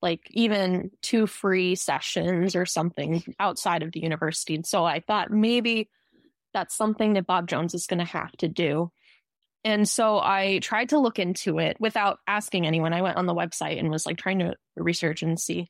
[0.00, 4.54] like even two free sessions or something outside of the university.
[4.54, 5.90] And so I thought maybe
[6.54, 8.90] that's something that Bob Jones is going to have to do.
[9.64, 12.92] And so I tried to look into it without asking anyone.
[12.92, 15.68] I went on the website and was like trying to research and see.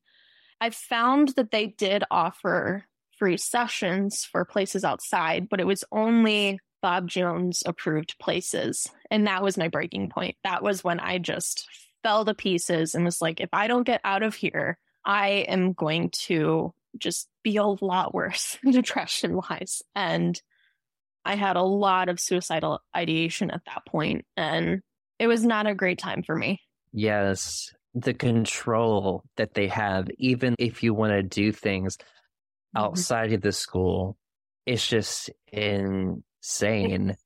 [0.60, 2.84] I found that they did offer
[3.18, 8.88] free sessions for places outside, but it was only Bob Jones approved places.
[9.10, 10.36] And that was my breaking point.
[10.44, 11.66] That was when I just
[12.02, 15.72] fell to pieces and was like, if I don't get out of here, I am
[15.72, 19.82] going to just be a lot worse depression wise.
[19.94, 20.40] And
[21.24, 24.80] I had a lot of suicidal ideation at that point, and
[25.18, 26.62] it was not a great time for me.
[26.92, 32.78] Yes, the control that they have, even if you want to do things mm-hmm.
[32.78, 34.16] outside of the school,
[34.66, 37.16] it's just insane.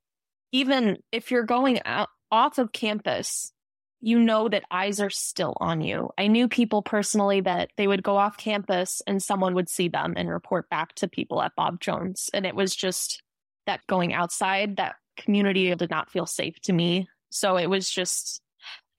[0.53, 3.53] Even if you're going out off of campus,
[4.01, 6.11] you know that eyes are still on you.
[6.19, 10.15] I knew people personally that they would go off campus and someone would see them
[10.17, 12.29] and report back to people at Bob Jones.
[12.35, 13.23] And it was just
[13.67, 17.09] that going outside, that community did not feel safe to me.
[17.31, 18.43] So it was just,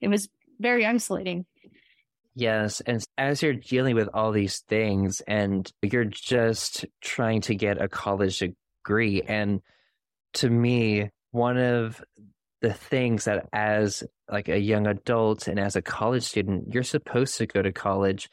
[0.00, 1.44] it was very isolating.
[2.34, 2.80] Yes.
[2.80, 7.88] And as you're dealing with all these things and you're just trying to get a
[7.88, 9.60] college degree, and
[10.34, 12.02] to me, one of
[12.60, 17.36] the things that as like a young adult and as a college student, you're supposed
[17.38, 18.28] to go to college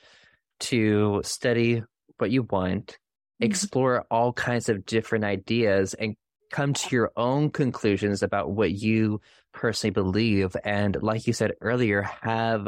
[0.62, 1.84] to study
[2.18, 3.46] what you want, mm-hmm.
[3.46, 6.16] explore all kinds of different ideas and
[6.52, 9.22] come to your own conclusions about what you
[9.54, 10.56] personally believe.
[10.64, 12.68] And like you said earlier, have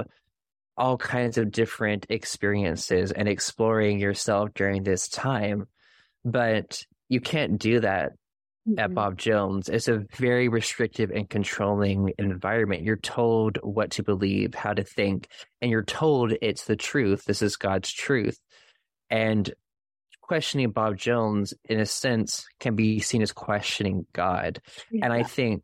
[0.77, 5.67] all kinds of different experiences and exploring yourself during this time.
[6.25, 8.13] But you can't do that
[8.67, 8.79] mm-hmm.
[8.79, 9.69] at Bob Jones.
[9.69, 12.83] It's a very restrictive and controlling environment.
[12.83, 15.27] You're told what to believe, how to think,
[15.62, 17.25] and you're told it's the truth.
[17.25, 18.39] This is God's truth.
[19.09, 19.53] And
[20.21, 24.59] questioning Bob Jones, in a sense, can be seen as questioning God.
[24.89, 25.05] Yeah.
[25.05, 25.63] And I think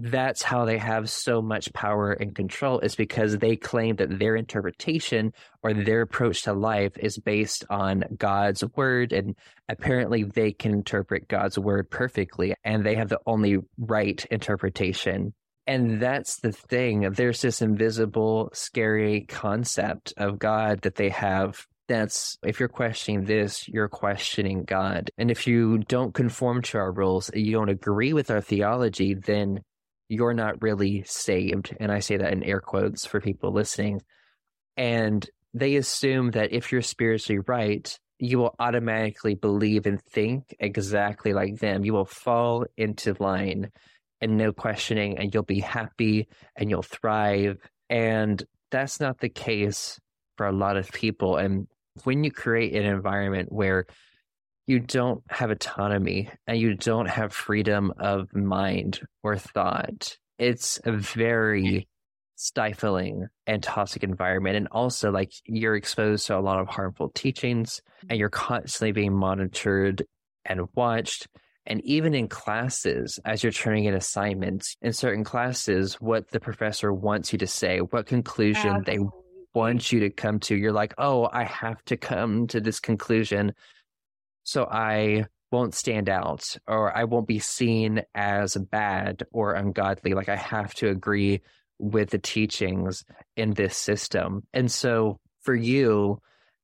[0.00, 4.36] that's how they have so much power and control is because they claim that their
[4.36, 9.36] interpretation or their approach to life is based on God's word and
[9.68, 15.34] apparently they can interpret God's word perfectly and they have the only right interpretation
[15.66, 22.38] and that's the thing there's this invisible scary concept of God that they have that's
[22.42, 25.10] if you're questioning this, you're questioning God.
[25.18, 29.60] And if you don't conform to our rules, you don't agree with our theology, then
[30.12, 31.74] you're not really saved.
[31.80, 34.02] And I say that in air quotes for people listening.
[34.76, 41.32] And they assume that if you're spiritually right, you will automatically believe and think exactly
[41.32, 41.82] like them.
[41.82, 43.70] You will fall into line
[44.20, 47.56] and no questioning, and you'll be happy and you'll thrive.
[47.88, 49.98] And that's not the case
[50.36, 51.38] for a lot of people.
[51.38, 51.68] And
[52.04, 53.86] when you create an environment where
[54.66, 60.16] you don't have autonomy and you don't have freedom of mind or thought.
[60.38, 61.88] It's a very
[62.36, 64.56] stifling and toxic environment.
[64.56, 69.14] And also, like, you're exposed to a lot of harmful teachings and you're constantly being
[69.14, 70.04] monitored
[70.44, 71.28] and watched.
[71.66, 76.92] And even in classes, as you're turning in assignments, in certain classes, what the professor
[76.92, 78.96] wants you to say, what conclusion Absolutely.
[78.96, 79.10] they
[79.54, 83.52] want you to come to, you're like, oh, I have to come to this conclusion
[84.44, 90.14] so I won't stand out or I won't be seen as bad or ungodly.
[90.14, 91.42] Like I have to agree
[91.78, 93.04] with the teachings
[93.36, 94.44] in this system.
[94.54, 96.20] And so for you,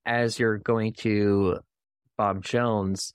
[0.06, 1.58] as you're going to
[2.16, 3.12] Bob Jones,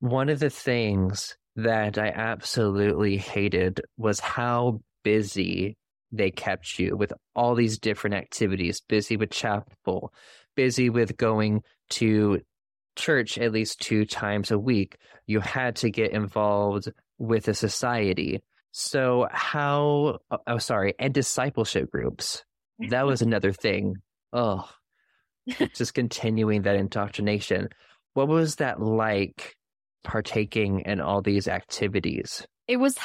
[0.00, 5.76] one of the things that I absolutely hated was how busy
[6.12, 10.12] they kept you with all these different activities, busy with chapel,
[10.54, 12.40] busy with going to
[12.96, 14.98] church at least two times a week.
[15.26, 18.42] You had to get involved with a society.
[18.72, 22.44] So, how, oh, oh, sorry, and discipleship groups.
[22.88, 23.96] That was another thing.
[24.32, 24.68] Oh,
[25.74, 27.68] just continuing that indoctrination.
[28.14, 29.54] What was that like
[30.02, 32.46] partaking in all these activities?
[32.66, 32.96] It was,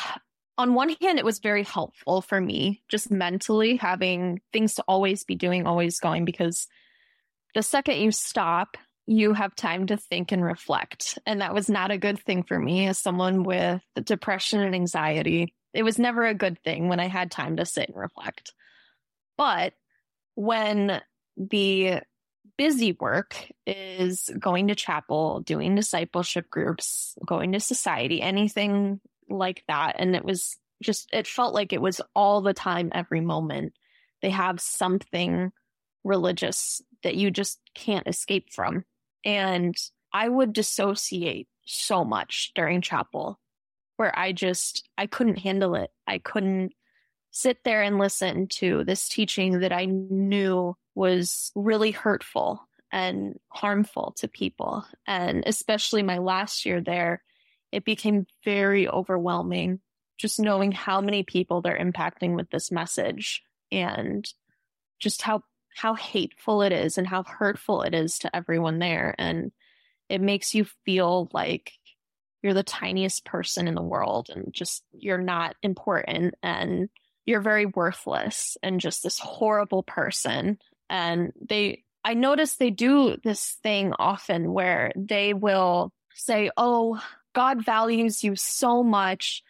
[0.57, 5.23] on one hand, it was very helpful for me, just mentally having things to always
[5.23, 6.67] be doing, always going, because
[7.55, 8.77] the second you stop,
[9.09, 11.17] you have time to think and reflect.
[11.25, 15.55] And that was not a good thing for me as someone with depression and anxiety.
[15.73, 18.53] It was never a good thing when I had time to sit and reflect.
[19.35, 19.73] But
[20.35, 21.01] when
[21.37, 22.01] the
[22.55, 23.35] busy work
[23.65, 29.95] is going to chapel, doing discipleship groups, going to society, anything like that.
[29.97, 33.73] And it was just, it felt like it was all the time, every moment.
[34.21, 35.51] They have something
[36.03, 38.85] religious that you just can't escape from.
[39.25, 39.75] And
[40.13, 43.39] I would dissociate so much during chapel
[43.97, 45.91] where I just I couldn't handle it.
[46.07, 46.73] I couldn't
[47.31, 54.15] sit there and listen to this teaching that I knew was really hurtful and harmful
[54.17, 54.85] to people.
[55.05, 57.21] And especially my last year there,
[57.71, 59.79] it became very overwhelming
[60.17, 63.41] just knowing how many people they're impacting with this message
[63.71, 64.31] and
[64.99, 65.41] just how
[65.79, 69.15] how hateful it is and how hurtful it is to everyone there.
[69.17, 69.53] And
[70.09, 71.71] it makes you feel like
[72.43, 76.89] you're the tiniest person in the world and just you're not important and
[77.25, 80.57] you're very worthless and just this horrible person.
[80.89, 87.01] And they I notice they do this thing often where they will say, "Oh,
[87.33, 89.43] God values you so much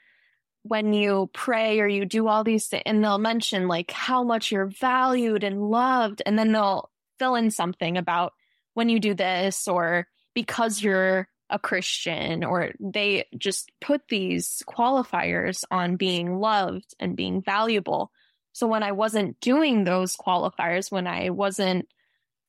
[0.64, 4.52] when you pray or you do all these things, and they'll mention like how much
[4.52, 8.34] you're valued and loved, and then they'll fill in something about
[8.74, 15.64] when you do this or because you're a Christian, or they just put these qualifiers
[15.72, 18.12] on being loved and being valuable.
[18.52, 21.88] So when I wasn't doing those qualifiers, when I wasn't,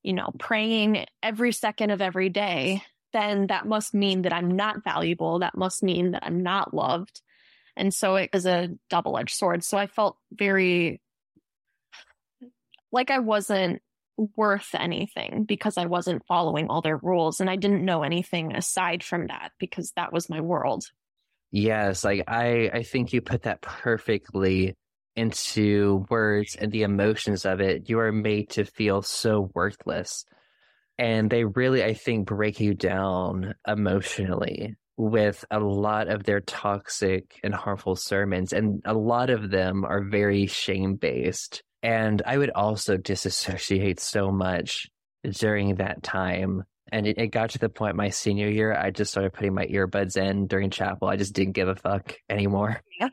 [0.02, 2.82] you know, praying every second of every day,
[3.12, 5.38] then that must mean that I'm not valuable.
[5.38, 7.22] That must mean that I'm not loved.
[7.76, 9.64] And so it is a double edged sword.
[9.64, 11.00] So I felt very
[12.92, 13.82] like I wasn't
[14.36, 19.02] worth anything because I wasn't following all their rules and I didn't know anything aside
[19.02, 20.84] from that because that was my world.
[21.50, 24.76] Yes, like I I think you put that perfectly
[25.16, 27.88] into words and the emotions of it.
[27.88, 30.24] You are made to feel so worthless.
[30.98, 37.40] And they really I think break you down emotionally with a lot of their toxic
[37.42, 42.50] and harmful sermons and a lot of them are very shame based and I would
[42.50, 44.88] also disassociate so much
[45.24, 46.64] during that time.
[46.92, 49.66] And it, it, got to the point my senior year, I just started putting my
[49.66, 51.06] earbuds in during chapel.
[51.06, 52.80] I just didn't give a fuck anymore.
[53.00, 53.08] I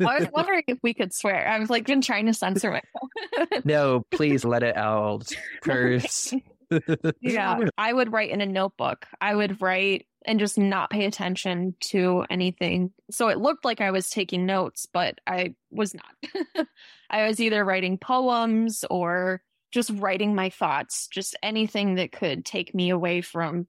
[0.00, 1.46] was wondering if we could swear.
[1.46, 3.64] I was like, been trying to censor myself.
[3.64, 5.28] no, please let it out.
[5.62, 6.34] Curse.
[7.20, 7.60] yeah.
[7.78, 9.06] I would write in a notebook.
[9.20, 12.92] I would write and just not pay attention to anything.
[13.10, 16.66] So it looked like I was taking notes, but I was not.
[17.10, 19.42] I was either writing poems or
[19.72, 23.66] just writing my thoughts, just anything that could take me away from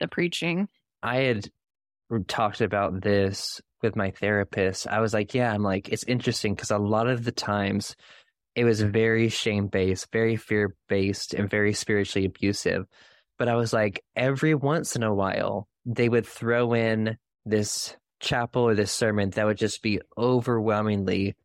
[0.00, 0.68] the preaching.
[1.02, 1.50] I had
[2.28, 4.86] talked about this with my therapist.
[4.86, 7.96] I was like, yeah, I'm like, it's interesting because a lot of the times
[8.54, 12.86] it was very shame based, very fear based, and very spiritually abusive.
[13.38, 18.62] But I was like, every once in a while, they would throw in this chapel
[18.62, 21.36] or this sermon that would just be overwhelmingly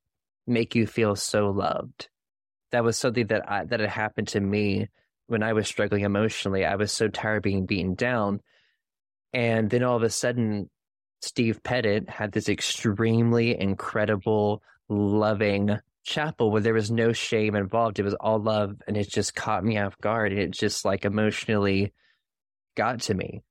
[0.48, 2.10] make you feel so loved.
[2.72, 4.88] That was something that I, that had happened to me
[5.28, 6.66] when I was struggling emotionally.
[6.66, 8.42] I was so tired of being beaten down.
[9.34, 10.70] And then all of a sudden,
[11.22, 18.00] Steve Pettit had this extremely incredible, loving chapel where there was no shame involved.
[18.00, 18.82] It was all love.
[18.88, 20.32] And it just caught me off guard.
[20.32, 21.94] And it just like emotionally
[22.76, 23.44] got to me.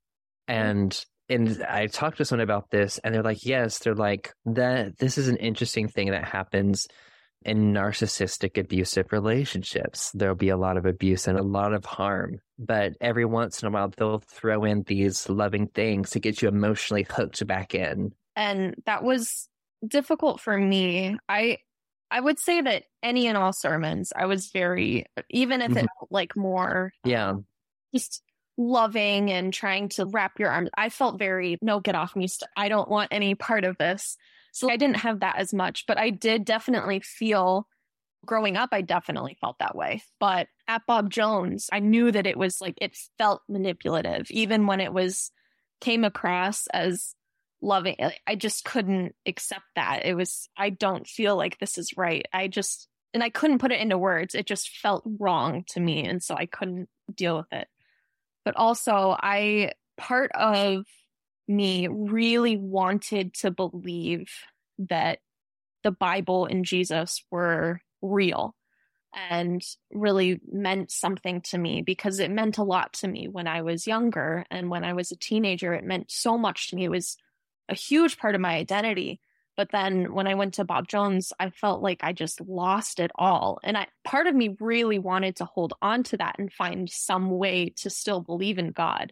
[0.47, 4.97] And and I talked to someone about this, and they're like, yes, they're like that.
[4.97, 6.87] This is an interesting thing that happens
[7.43, 10.11] in narcissistic abusive relationships.
[10.13, 13.67] There'll be a lot of abuse and a lot of harm, but every once in
[13.67, 18.13] a while they'll throw in these loving things to get you emotionally hooked back in.
[18.35, 19.47] And that was
[19.87, 21.17] difficult for me.
[21.27, 21.57] I
[22.11, 26.05] I would say that any and all sermons, I was very, even if it mm-hmm.
[26.09, 27.35] like more, yeah,
[27.93, 28.21] just
[28.57, 30.69] loving and trying to wrap your arms.
[30.75, 32.27] I felt very, no, get off me.
[32.55, 34.17] I don't want any part of this.
[34.51, 37.67] So I didn't have that as much, but I did definitely feel
[38.25, 40.03] growing up, I definitely felt that way.
[40.19, 44.79] But at Bob Jones, I knew that it was like, it felt manipulative, even when
[44.79, 45.31] it was
[45.79, 47.15] came across as
[47.61, 47.95] loving.
[48.27, 50.05] I just couldn't accept that.
[50.05, 52.25] It was, I don't feel like this is right.
[52.31, 54.35] I just, and I couldn't put it into words.
[54.35, 56.05] It just felt wrong to me.
[56.05, 57.67] And so I couldn't deal with it
[58.45, 60.85] but also I part of
[61.47, 64.29] me really wanted to believe
[64.89, 65.19] that
[65.83, 68.55] the Bible and Jesus were real
[69.13, 69.61] and
[69.91, 73.87] really meant something to me because it meant a lot to me when I was
[73.87, 74.45] younger.
[74.49, 76.85] And when I was a teenager it meant so much to me.
[76.85, 77.17] It was
[77.67, 79.19] a huge part of my identity
[79.57, 83.11] but then when I went to Bob Jones, I felt like I just lost it
[83.15, 83.59] all.
[83.63, 87.29] And I, part of me really wanted to hold on to that and find some
[87.29, 89.11] way to still believe in God.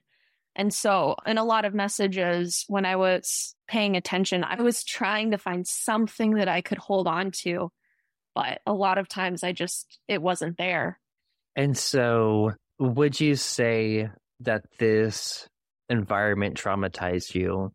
[0.56, 5.32] And so, in a lot of messages, when I was paying attention, I was trying
[5.32, 7.72] to find something that I could hold on to.
[8.34, 11.00] But a lot of times I just, it wasn't there.
[11.56, 14.10] And so, would you say
[14.42, 15.48] that this
[15.90, 17.74] environment traumatized you?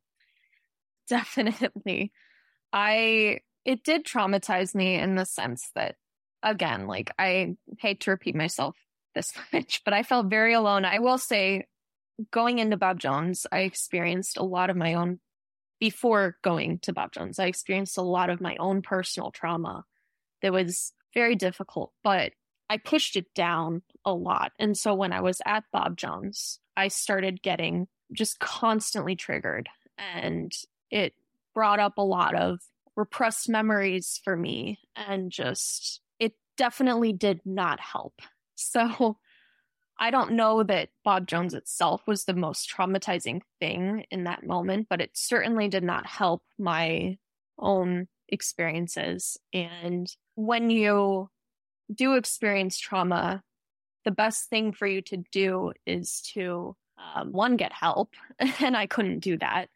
[1.08, 2.12] Definitely.
[2.74, 5.96] I it did traumatize me in the sense that
[6.42, 8.76] again, like I hate to repeat myself
[9.14, 10.84] this much, but I felt very alone.
[10.84, 11.66] I will say
[12.30, 15.20] going into Bob Jones, I experienced a lot of my own
[15.80, 19.84] before going to Bob Jones, I experienced a lot of my own personal trauma
[20.40, 22.32] that was very difficult, but
[22.70, 24.52] I pushed it down a lot.
[24.58, 29.68] And so when I was at Bob Jones, I started getting just constantly triggered
[29.98, 30.52] and
[30.90, 31.14] it
[31.54, 32.60] brought up a lot of
[32.96, 38.14] repressed memories for me and just it definitely did not help.
[38.56, 39.18] So
[39.98, 44.86] I don't know that Bob Jones itself was the most traumatizing thing in that moment,
[44.88, 47.18] but it certainly did not help my
[47.58, 49.36] own experiences.
[49.52, 51.30] And when you
[51.92, 53.42] do experience trauma,
[54.04, 56.76] the best thing for you to do is to,
[57.14, 58.10] um, one, get help.
[58.60, 59.68] And I couldn't do that.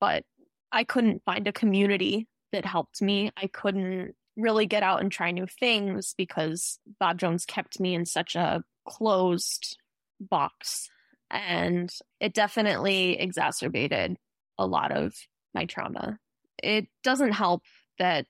[0.00, 0.24] But
[0.72, 3.30] I couldn't find a community that helped me.
[3.36, 8.06] I couldn't really get out and try new things because Bob Jones kept me in
[8.06, 9.78] such a closed
[10.20, 10.88] box.
[11.30, 14.16] And it definitely exacerbated
[14.58, 15.14] a lot of
[15.54, 16.18] my trauma.
[16.62, 17.62] It doesn't help
[17.98, 18.26] that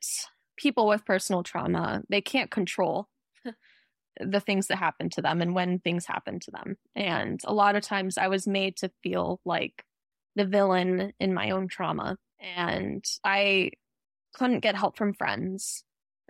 [0.56, 3.08] people with personal trauma, they can't control
[4.20, 6.76] the things that happen to them and when things happen to them.
[6.94, 9.84] And a lot of times I was made to feel like
[10.36, 12.16] the villain in my own trauma.
[12.42, 13.70] And I
[14.34, 15.84] couldn't get help from friends.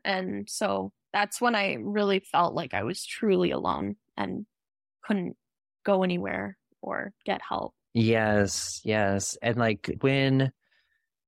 [0.04, 4.46] And so that's when I really felt like I was truly alone and
[5.04, 5.36] couldn't
[5.84, 7.74] go anywhere or get help.
[7.94, 9.36] Yes, yes.
[9.42, 10.52] And like when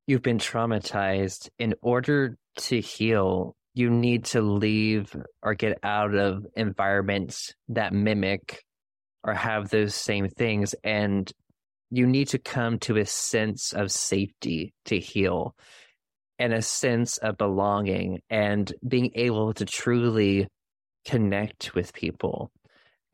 [0.06, 6.46] you've been traumatized, in order to heal, you need to leave or get out of
[6.56, 8.62] environments that mimic
[9.22, 10.74] or have those same things.
[10.84, 11.30] And
[11.96, 15.54] you need to come to a sense of safety to heal
[16.38, 20.48] and a sense of belonging and being able to truly
[21.06, 22.50] connect with people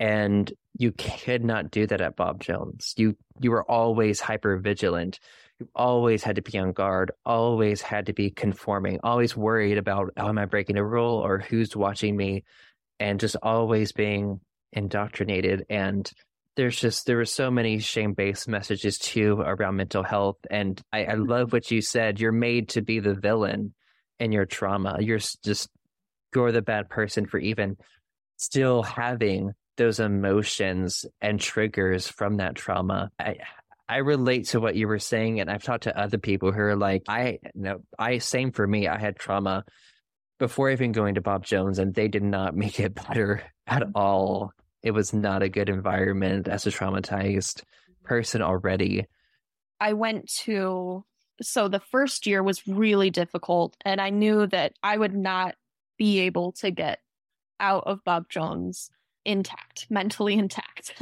[0.01, 2.95] and you could not do that at Bob Jones.
[2.97, 5.21] You you were always hyper vigilant.
[5.59, 7.13] You always had to be on guard.
[7.27, 8.99] Always had to be conforming.
[9.03, 12.45] Always worried about oh, am I breaking a rule or who's watching me,
[12.99, 14.41] and just always being
[14.73, 15.67] indoctrinated.
[15.69, 16.11] And
[16.61, 20.37] there's just there were so many shame based messages too around mental health.
[20.51, 21.23] And I, I mm-hmm.
[21.23, 22.21] love what you said.
[22.21, 23.73] You're made to be the villain
[24.19, 24.99] in your trauma.
[25.01, 25.71] You're just
[26.35, 27.79] you're the bad person for even
[28.37, 33.11] still having those emotions and triggers from that trauma.
[33.19, 33.37] I,
[33.89, 36.77] I relate to what you were saying, and I've talked to other people who are
[36.77, 38.87] like, I know, I same for me.
[38.87, 39.65] I had trauma
[40.39, 44.53] before even going to Bob Jones, and they did not make it better at all.
[44.83, 47.63] It was not a good environment as a traumatized
[48.05, 49.07] person already.
[49.81, 51.05] I went to
[51.43, 55.55] so the first year was really difficult, and I knew that I would not
[55.97, 57.01] be able to get
[57.59, 58.91] out of Bob Jones
[59.25, 61.01] intact, mentally intact.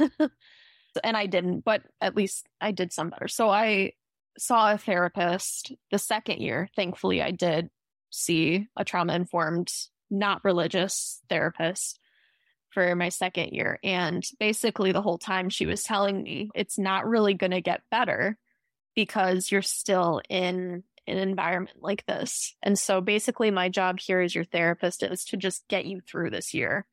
[1.03, 3.27] and I didn't, but at least I did some better.
[3.27, 3.93] So I
[4.37, 6.69] saw a therapist the second year.
[6.75, 7.69] Thankfully, I did
[8.09, 9.71] see a trauma informed,
[10.09, 11.99] not religious therapist
[12.69, 13.79] for my second year.
[13.83, 17.81] And basically, the whole time she was telling me it's not really going to get
[17.91, 18.37] better
[18.95, 22.55] because you're still in an environment like this.
[22.61, 26.29] And so basically, my job here as your therapist is to just get you through
[26.29, 26.85] this year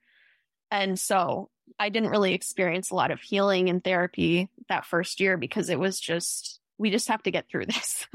[0.70, 5.36] and so I didn't really experience a lot of healing and therapy that first year
[5.36, 8.06] because it was just, we just have to get through this.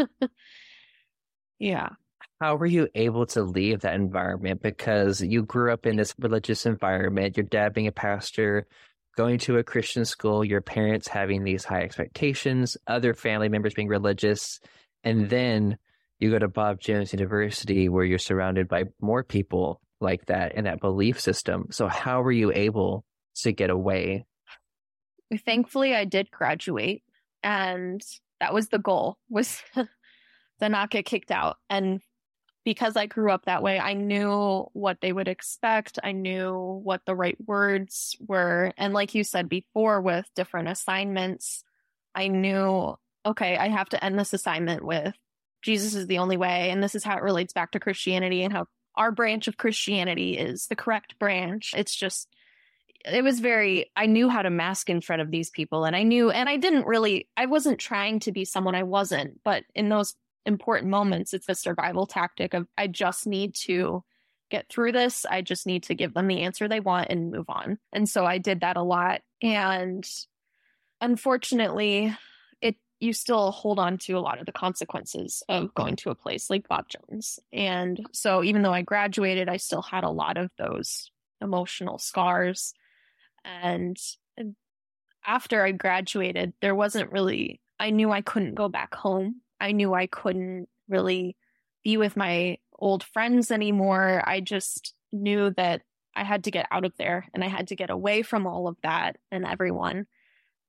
[1.59, 1.89] yeah.
[2.41, 4.63] How were you able to leave that environment?
[4.63, 8.65] Because you grew up in this religious environment, your dad being a pastor,
[9.15, 13.87] going to a Christian school, your parents having these high expectations, other family members being
[13.87, 14.59] religious,
[15.03, 15.77] and then
[16.17, 20.63] you go to Bob Jones University where you're surrounded by more people like that in
[20.63, 21.67] that belief system.
[21.69, 23.05] So how were you able
[23.43, 24.25] to get away?
[25.45, 27.03] Thankfully, I did graduate,
[27.43, 28.01] and
[28.39, 31.57] that was the goal was to not get kicked out.
[31.69, 32.01] And
[32.63, 35.99] because I grew up that way, I knew what they would expect.
[36.03, 38.71] I knew what the right words were.
[38.77, 41.63] And like you said before, with different assignments,
[42.13, 45.15] I knew, okay, I have to end this assignment with
[45.61, 46.69] Jesus is the only way.
[46.71, 50.37] And this is how it relates back to Christianity and how our branch of Christianity
[50.37, 51.73] is the correct branch.
[51.75, 52.27] It's just,
[53.05, 55.85] it was very, I knew how to mask in front of these people.
[55.85, 59.39] And I knew, and I didn't really, I wasn't trying to be someone I wasn't.
[59.43, 60.15] But in those
[60.45, 64.03] important moments, it's a survival tactic of, I just need to
[64.49, 65.25] get through this.
[65.25, 67.77] I just need to give them the answer they want and move on.
[67.93, 69.21] And so I did that a lot.
[69.41, 70.05] And
[70.99, 72.15] unfortunately,
[72.61, 76.15] it you still hold on to a lot of the consequences of going to a
[76.15, 77.39] place like Bob Jones.
[77.53, 81.09] And so even though I graduated, I still had a lot of those
[81.41, 82.73] emotional scars.
[83.45, 83.97] And
[85.25, 89.93] after I graduated, there wasn't really, I knew I couldn't go back home I knew
[89.93, 91.37] I couldn't really
[91.83, 94.23] be with my old friends anymore.
[94.25, 95.83] I just knew that
[96.15, 98.67] I had to get out of there and I had to get away from all
[98.67, 100.07] of that and everyone.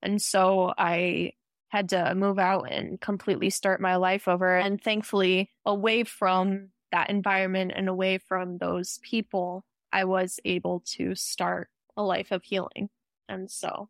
[0.02, 1.32] And so I
[1.68, 4.56] had to move out and completely start my life over.
[4.56, 11.14] And thankfully, away from that environment and away from those people, I was able to
[11.14, 12.90] start a life of healing.
[13.28, 13.88] And so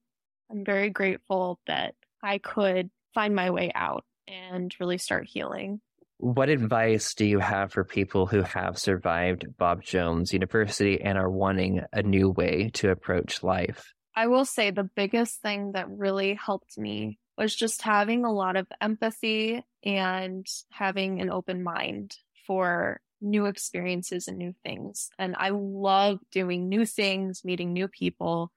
[0.50, 5.80] I'm very grateful that I could find my way out and really start healing.
[6.18, 11.30] What advice do you have for people who have survived Bob Jones University and are
[11.30, 13.92] wanting a new way to approach life?
[14.14, 18.56] I will say the biggest thing that really helped me was just having a lot
[18.56, 22.16] of empathy and having an open mind
[22.46, 25.10] for new experiences and new things.
[25.18, 28.52] And I love doing new things, meeting new people,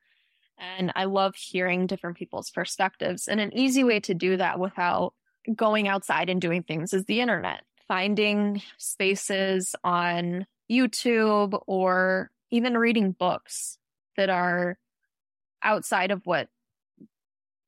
[0.58, 3.28] and I love hearing different people's perspectives.
[3.28, 5.14] And an easy way to do that without
[5.54, 13.12] going outside and doing things is the internet, finding spaces on YouTube or even reading
[13.12, 13.78] books
[14.18, 14.78] that are
[15.62, 16.50] outside of what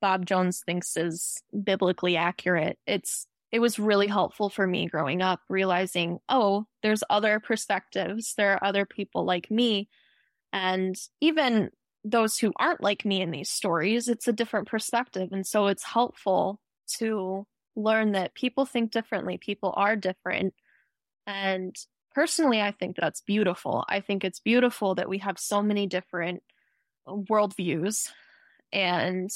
[0.02, 2.78] Bob Jones thinks is biblically accurate.
[2.86, 8.34] It's it was really helpful for me growing up realizing, oh, there's other perspectives.
[8.36, 9.88] There are other people like me.
[10.52, 11.72] And even
[12.04, 15.30] those who aren't like me in these stories, it's a different perspective.
[15.32, 16.60] And so it's helpful
[16.98, 17.46] to
[17.78, 20.54] learn that people think differently, people are different.
[21.26, 21.76] And
[22.14, 23.86] personally, I think that's beautiful.
[23.88, 26.42] I think it's beautiful that we have so many different
[27.08, 28.10] worldviews
[28.74, 29.30] and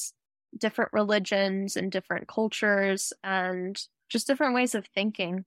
[0.58, 3.80] different religions and different cultures and
[4.10, 5.46] just different ways of thinking.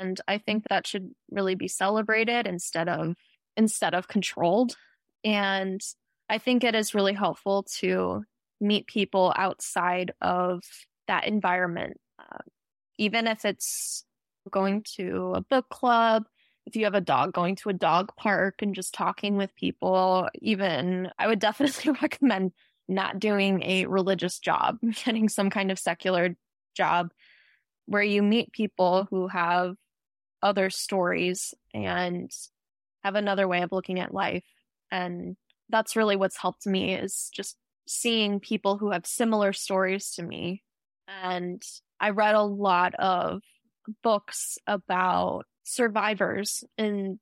[0.00, 3.14] And I think that should really be celebrated instead of
[3.56, 4.76] instead of controlled.
[5.24, 5.80] And
[6.28, 8.24] I think it is really helpful to
[8.60, 10.62] meet people outside of
[11.08, 11.98] that environment,
[12.98, 14.04] even if it's
[14.50, 16.24] going to a book club.
[16.66, 20.28] If you have a dog, going to a dog park and just talking with people,
[20.40, 22.52] even I would definitely recommend
[22.88, 26.36] not doing a religious job, getting some kind of secular
[26.76, 27.12] job
[27.86, 29.76] where you meet people who have
[30.42, 32.30] other stories and
[33.04, 34.44] have another way of looking at life.
[34.90, 35.36] And
[35.68, 37.56] that's really what's helped me is just
[37.88, 40.62] seeing people who have similar stories to me.
[41.08, 41.62] And
[42.00, 43.42] I read a lot of
[44.02, 47.18] books about survivors in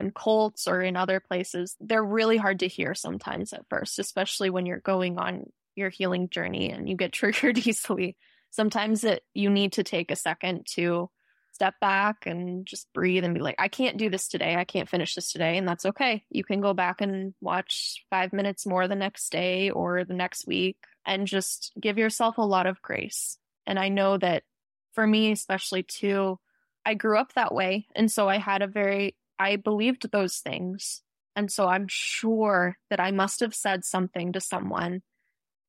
[0.00, 1.76] in cults or in other places.
[1.80, 5.44] They're really hard to hear sometimes at first, especially when you're going on
[5.76, 8.16] your healing journey and you get triggered easily.
[8.50, 11.10] Sometimes it you need to take a second to
[11.52, 14.56] step back and just breathe and be like, I can't do this today.
[14.56, 15.56] I can't finish this today.
[15.56, 16.24] And that's okay.
[16.28, 20.48] You can go back and watch five minutes more the next day or the next
[20.48, 20.76] week
[21.06, 23.38] and just give yourself a lot of grace.
[23.66, 24.44] And I know that
[24.92, 26.38] for me, especially too,
[26.84, 27.86] I grew up that way.
[27.94, 31.02] And so I had a very, I believed those things.
[31.36, 35.02] And so I'm sure that I must have said something to someone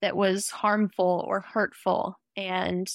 [0.02, 2.20] that was harmful or hurtful.
[2.36, 2.88] And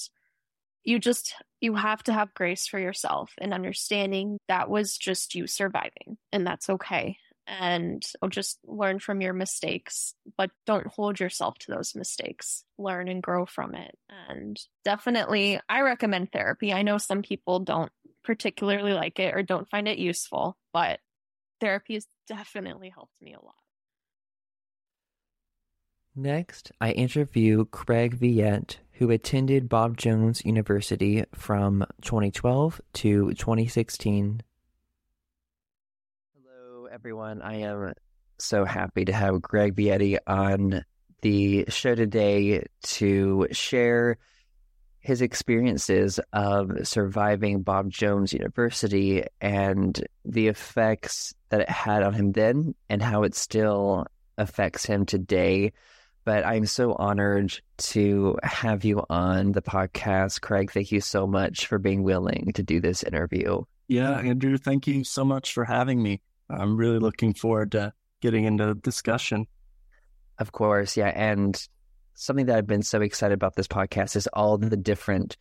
[0.83, 5.47] you just you have to have grace for yourself and understanding that was just you
[5.47, 7.17] surviving and that's okay
[7.51, 12.63] and just learn from your mistakes but don't hold yourself to those mistakes.
[12.77, 13.97] Learn and grow from it.
[14.29, 16.71] And definitely i recommend therapy.
[16.71, 17.91] I know some people don't
[18.23, 20.99] particularly like it or don't find it useful but
[21.59, 23.55] therapy has definitely helped me a lot.
[26.15, 34.41] Next, I interview Craig Viette, who attended Bob Jones University from 2012 to 2016.
[37.01, 37.41] Everyone.
[37.41, 37.93] I am
[38.37, 40.85] so happy to have Craig Viette on
[41.23, 44.19] the show today to share
[44.99, 52.33] his experiences of surviving Bob Jones University and the effects that it had on him
[52.33, 54.05] then and how it still
[54.37, 55.73] affects him today
[56.23, 60.39] but I'm so honored to have you on the podcast.
[60.41, 63.63] Craig, thank you so much for being willing to do this interview.
[63.87, 66.21] Yeah, Andrew, thank you so much for having me.
[66.51, 69.47] I'm really looking forward to getting into the discussion.
[70.37, 71.07] Of course, yeah.
[71.07, 71.59] And
[72.13, 75.37] something that I've been so excited about this podcast is all the different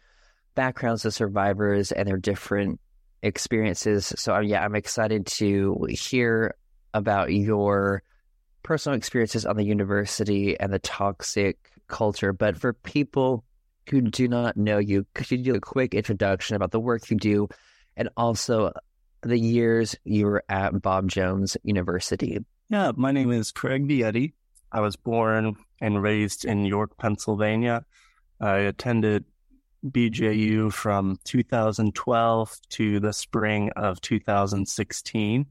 [0.55, 2.81] backgrounds of survivors and their different
[3.23, 4.13] experiences.
[4.17, 6.55] So, uh, yeah, I'm excited to hear
[6.95, 8.03] about your
[8.63, 11.59] personal experiences on the university and the toxic
[11.89, 12.33] culture.
[12.33, 13.45] But for people
[13.89, 17.17] who do not know you, could you do a quick introduction about the work you
[17.17, 17.49] do
[17.97, 18.73] and also
[19.23, 22.39] the years you were at Bob Jones University?
[22.69, 24.33] Yeah, my name is Craig Viette.
[24.73, 27.85] I was born and raised in York, Pennsylvania.
[28.41, 29.25] I attended
[29.87, 35.47] BJU from 2012 to the spring of 2016.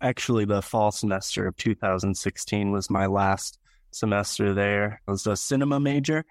[0.00, 3.58] Actually, the fall semester of 2016 was my last
[3.90, 5.00] semester there.
[5.06, 6.24] I was a cinema major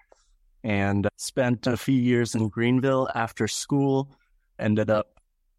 [0.62, 4.10] and spent a few years in Greenville after school.
[4.58, 5.13] Ended up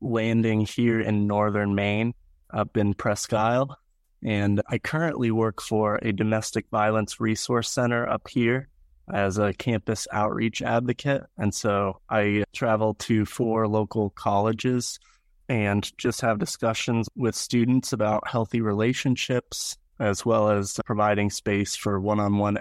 [0.05, 2.13] landing here in northern Maine,
[2.53, 3.77] up in Presque Isle.
[4.23, 8.69] And I currently work for a domestic violence resource center up here
[9.13, 11.23] as a campus outreach advocate.
[11.37, 14.99] And so I travel to four local colleges
[15.47, 21.99] and just have discussions with students about healthy relationships, as well as providing space for
[21.99, 22.57] one on one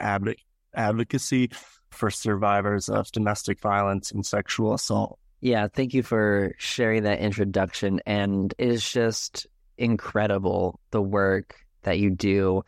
[0.74, 1.50] advocacy
[1.90, 5.18] for survivors of domestic violence and sexual assault.
[5.44, 8.00] Yeah, thank you for sharing that introduction.
[8.06, 12.64] And it is just incredible the work that you do.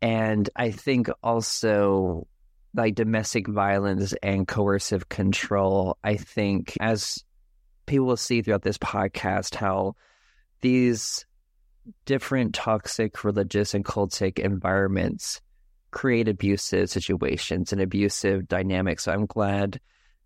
[0.00, 2.26] And I think also
[2.74, 7.22] like domestic violence and coercive control, I think as
[7.84, 9.94] people will see throughout this podcast, how
[10.62, 11.26] these
[12.06, 15.42] different toxic religious and cultic environments
[15.90, 19.04] create abusive situations and abusive dynamics.
[19.04, 19.78] So I'm glad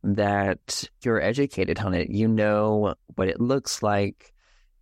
[0.03, 2.11] that you're educated on it.
[2.11, 4.33] You know what it looks like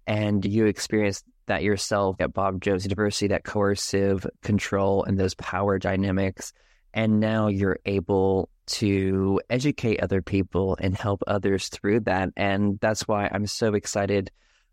[0.07, 5.79] and you experience that yourself at Bob Jones University, that coercive control and those power
[5.79, 6.53] dynamics.
[6.95, 12.31] And now you're able to educate other people and help others through that.
[12.37, 14.31] And that's why I'm so excited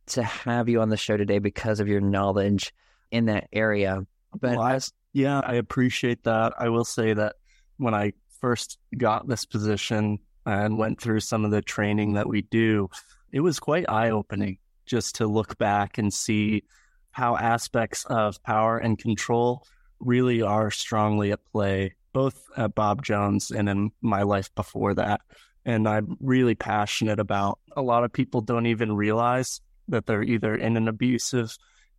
[0.07, 2.73] to have you on the show today because of your knowledge
[3.11, 4.05] in that area.
[4.39, 4.79] But well, I,
[5.13, 6.53] yeah, I appreciate that.
[6.57, 7.35] I will say that
[7.77, 12.41] when I first got this position and went through some of the training that we
[12.41, 12.89] do,
[13.31, 16.63] it was quite eye opening just to look back and see
[17.11, 19.65] how aspects of power and control
[19.99, 25.19] really are strongly at play, both at Bob Jones and in my life before that.
[25.65, 30.55] And I'm really passionate about a lot of people don't even realize that they're either
[30.55, 31.57] in an abusive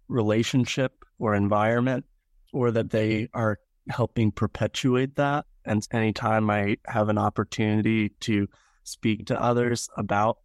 [0.08, 2.06] relationship or environment
[2.54, 3.58] or that they are
[3.90, 5.44] helping perpetuate that.
[5.68, 8.48] And anytime I have an opportunity to
[8.84, 10.38] speak to others about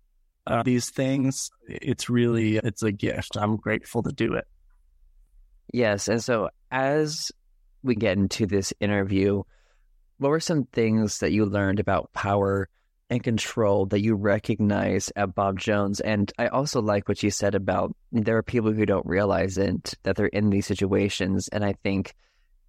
[0.45, 3.37] uh, these things, it's really it's a gift.
[3.37, 4.45] I'm grateful to do it.
[5.71, 7.31] Yes, and so as
[7.81, 9.43] we get into this interview,
[10.17, 12.69] what were some things that you learned about power
[13.09, 15.99] and control that you recognize at Bob Jones?
[15.99, 19.93] And I also like what you said about there are people who don't realize it
[20.03, 22.13] that they're in these situations, and I think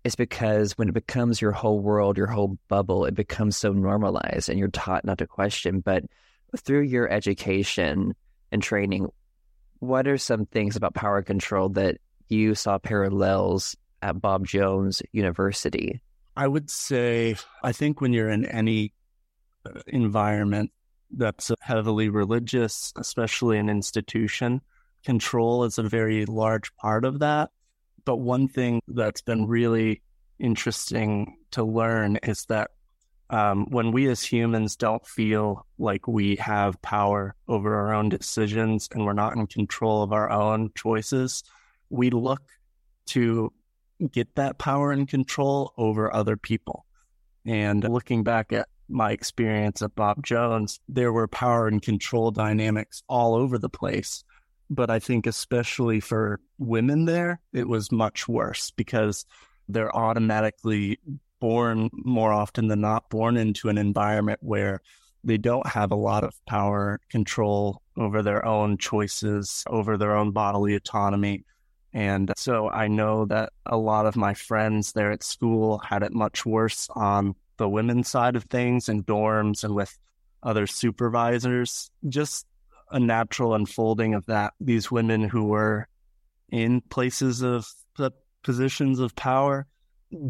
[0.05, 4.51] it's because when it becomes your whole world, your whole bubble, it becomes so normalized
[4.51, 5.81] and you're taught not to question.
[5.81, 6.05] But
[6.59, 8.15] through your education
[8.53, 9.09] and training,
[9.79, 11.97] what are some things about power control that
[12.29, 16.01] you saw parallels at Bob Jones University?
[16.37, 18.93] I would say, I think when you're in any
[19.65, 20.71] uh, environment
[21.11, 24.61] that's heavily religious, especially an institution,
[25.05, 27.51] control is a very large part of that.
[28.05, 30.03] But one thing that's been really
[30.39, 32.71] interesting to learn is that
[33.31, 38.89] um, when we as humans don't feel like we have power over our own decisions
[38.93, 41.43] and we're not in control of our own choices,
[41.89, 42.43] we look
[43.07, 43.53] to
[44.11, 46.85] get that power and control over other people.
[47.47, 53.03] And looking back at my experience at Bob Jones, there were power and control dynamics
[53.09, 54.25] all over the place.
[54.71, 59.27] But I think, especially for women there, it was much worse because
[59.69, 60.99] they're automatically
[61.41, 64.81] born more often than not born into an environment where
[65.23, 70.31] they don't have a lot of power control over their own choices, over their own
[70.33, 71.45] bodily autonomy.
[71.93, 76.13] And so I know that a lot of my friends there at school had it
[76.13, 79.97] much worse on the women's side of things in dorms and with
[80.43, 81.91] other supervisors.
[82.09, 82.47] Just
[82.91, 84.55] a natural unfolding of that.
[84.61, 85.89] These women who were
[86.51, 87.67] in places of
[87.99, 88.11] uh,
[88.43, 89.67] positions of power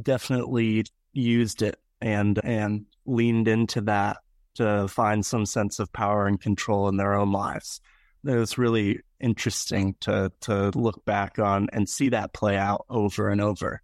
[0.02, 4.18] definitely used it and and leaned into that
[4.54, 7.80] to find some sense of power and control in their own lives.
[8.24, 13.28] It was really interesting to to look back on and see that play out over
[13.28, 13.82] and over.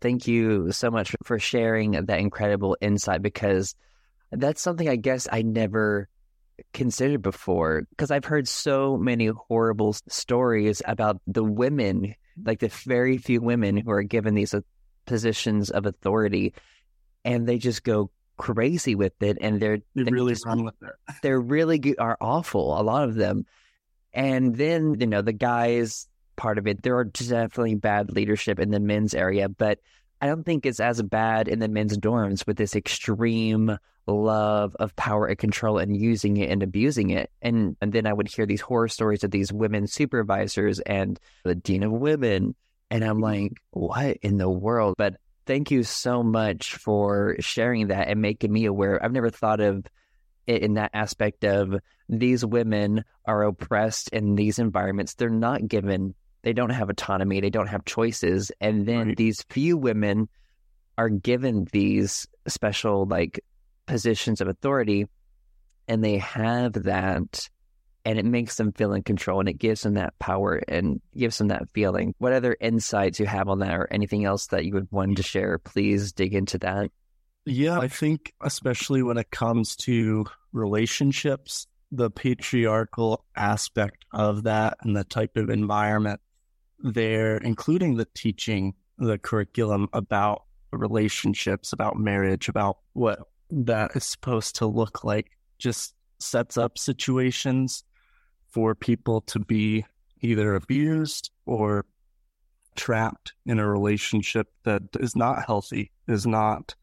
[0.00, 3.74] Thank you so much for sharing that incredible insight because
[4.32, 6.08] that's something I guess I never
[6.72, 13.18] considered before because I've heard so many horrible stories about the women, like the very
[13.18, 14.60] few women who are given these uh,
[15.06, 16.54] positions of authority
[17.24, 20.90] and they just go crazy with it and they're they really run with it.
[21.22, 23.46] They're really are awful, a lot of them.
[24.12, 28.70] And then, you know, the guys part of it, there are definitely bad leadership in
[28.70, 29.78] the men's area, but
[30.22, 34.94] I don't think it's as bad in the men's dorms with this extreme love of
[34.94, 37.30] power and control and using it and abusing it.
[37.42, 41.56] And and then I would hear these horror stories of these women supervisors and the
[41.56, 42.54] dean of women.
[42.88, 43.22] And I'm mm-hmm.
[43.22, 44.94] like, what in the world?
[44.96, 49.04] But thank you so much for sharing that and making me aware.
[49.04, 49.84] I've never thought of
[50.46, 55.14] it in that aspect of these women are oppressed in these environments.
[55.14, 58.50] They're not given, they don't have autonomy, they don't have choices.
[58.60, 59.16] And then Right.
[59.16, 60.28] these few women
[60.98, 63.40] are given these special like
[63.86, 65.06] positions of authority
[65.88, 67.48] and they have that
[68.04, 71.38] and it makes them feel in control and it gives them that power and gives
[71.38, 72.14] them that feeling.
[72.18, 75.22] What other insights you have on that or anything else that you would want to
[75.22, 76.90] share, please dig into that.
[77.44, 84.96] Yeah, I think especially when it comes to relationships, the patriarchal aspect of that and
[84.96, 86.20] the type of environment
[86.82, 93.20] there, including the teaching, the curriculum about relationships, about marriage, about what
[93.50, 97.84] that is supposed to look like, just sets up situations
[98.50, 99.84] for people to be
[100.20, 101.84] either abused or
[102.74, 106.74] trapped in a relationship that is not healthy, is not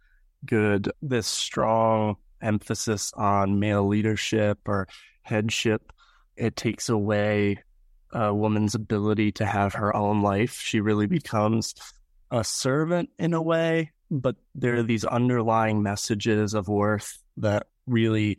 [0.45, 0.91] good.
[1.01, 4.87] This strong emphasis on male leadership or
[5.23, 5.91] headship,
[6.35, 7.63] it takes away
[8.11, 10.59] a woman's ability to have her own life.
[10.59, 11.75] She really becomes
[12.31, 18.37] a servant in a way, but there are these underlying messages of worth that really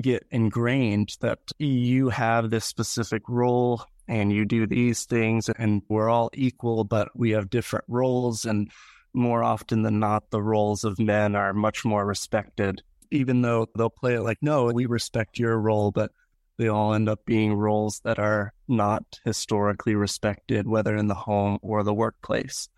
[0.00, 6.08] get ingrained that you have this specific role and you do these things and we're
[6.08, 8.44] all equal, but we have different roles.
[8.44, 8.70] And
[9.12, 13.90] more often than not, the roles of men are much more respected, even though they'll
[13.90, 16.12] play it like, no, we respect your role, but
[16.60, 21.58] they all end up being roles that are not historically respected, whether in the home
[21.62, 22.68] or the workplace.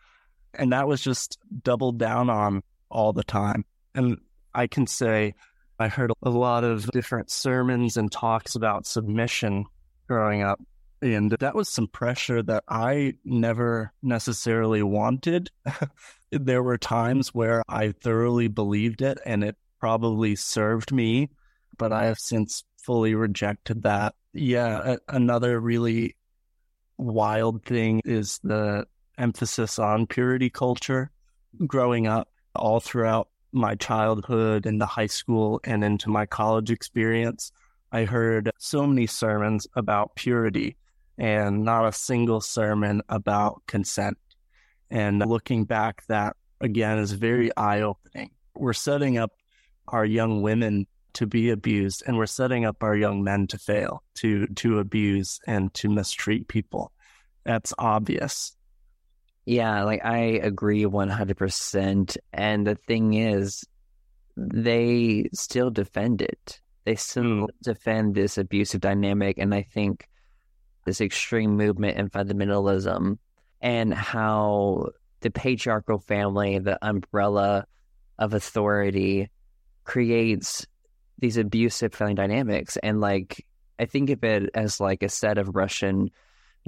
[0.54, 3.64] And that was just doubled down on all the time.
[3.92, 4.18] And
[4.54, 5.34] I can say
[5.80, 9.64] I heard a lot of different sermons and talks about submission
[10.06, 10.60] growing up.
[11.00, 15.50] And that was some pressure that I never necessarily wanted.
[16.30, 21.30] there were times where I thoroughly believed it and it probably served me,
[21.76, 24.14] but I have since fully rejected that.
[24.32, 26.16] Yeah, a- another really
[26.98, 28.86] wild thing is the
[29.18, 31.10] emphasis on purity culture.
[31.66, 37.52] Growing up all throughout my childhood and the high school and into my college experience,
[37.92, 40.76] I heard so many sermons about purity
[41.18, 44.16] and not a single sermon about consent.
[44.90, 48.30] And looking back, that again is very eye opening.
[48.54, 49.32] We're setting up
[49.88, 54.02] our young women to be abused and we're setting up our young men to fail,
[54.16, 56.92] to, to abuse and to mistreat people.
[57.44, 58.56] That's obvious.
[59.44, 62.16] Yeah, like I agree 100%.
[62.32, 63.64] And the thing is,
[64.36, 66.60] they still defend it.
[66.84, 67.46] They still Mm.
[67.62, 69.38] defend this abusive dynamic.
[69.38, 70.08] And I think
[70.86, 73.18] this extreme movement and fundamentalism
[73.60, 74.88] and how
[75.20, 77.66] the patriarchal family, the umbrella
[78.18, 79.30] of authority,
[79.84, 80.66] creates
[81.22, 82.76] these abusive family dynamics.
[82.82, 83.46] And like,
[83.78, 86.10] I think of it as like a set of Russian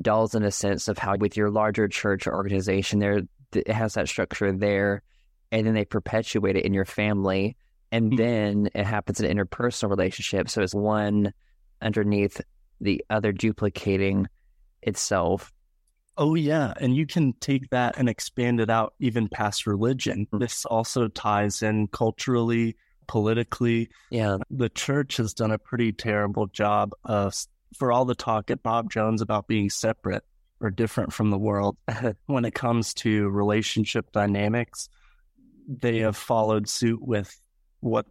[0.00, 3.22] dolls in a sense of how with your larger church or organization there
[3.54, 5.02] it has that structure there
[5.52, 7.56] and then they perpetuate it in your family
[7.92, 8.16] and Mhm.
[8.16, 11.32] then it happens in interpersonal relationships so it's one
[11.80, 12.40] underneath
[12.80, 14.26] the other duplicating
[14.82, 15.52] itself
[16.16, 16.74] Oh, yeah.
[16.80, 20.28] And you can take that and expand it out even past religion.
[20.32, 22.76] This also ties in culturally,
[23.06, 23.88] politically.
[24.10, 27.34] yeah The church has done a pretty terrible job of,
[27.76, 30.24] for all the talk at Bob Jones about being separate
[30.60, 31.76] or different from the world,
[32.26, 34.88] when it comes to relationship dynamics,
[35.68, 37.40] they have followed suit with
[37.80, 38.06] what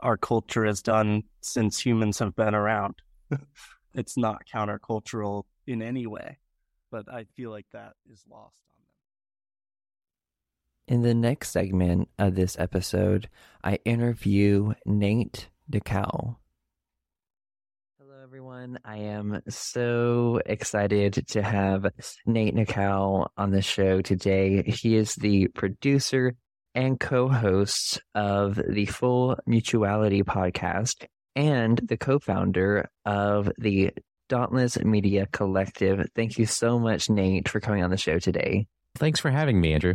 [0.00, 2.94] our culture has done since humans have been around.
[3.94, 6.38] it's not countercultural in any way,
[6.90, 8.54] but I feel like that is lost.
[10.88, 13.28] In the next segment of this episode
[13.64, 16.36] i interview nate decal
[17.98, 18.78] Hello, everyone.
[18.84, 21.86] I am so excited to have
[22.26, 24.62] Nate Nikal on the show today.
[24.62, 26.34] He is the producer
[26.74, 31.06] and co host of the Full Mutuality podcast
[31.36, 33.90] and the co founder of the
[34.28, 36.06] Dauntless Media Collective.
[36.14, 38.66] Thank you so much, Nate, for coming on the show today.
[38.96, 39.94] Thanks for having me, Andrew.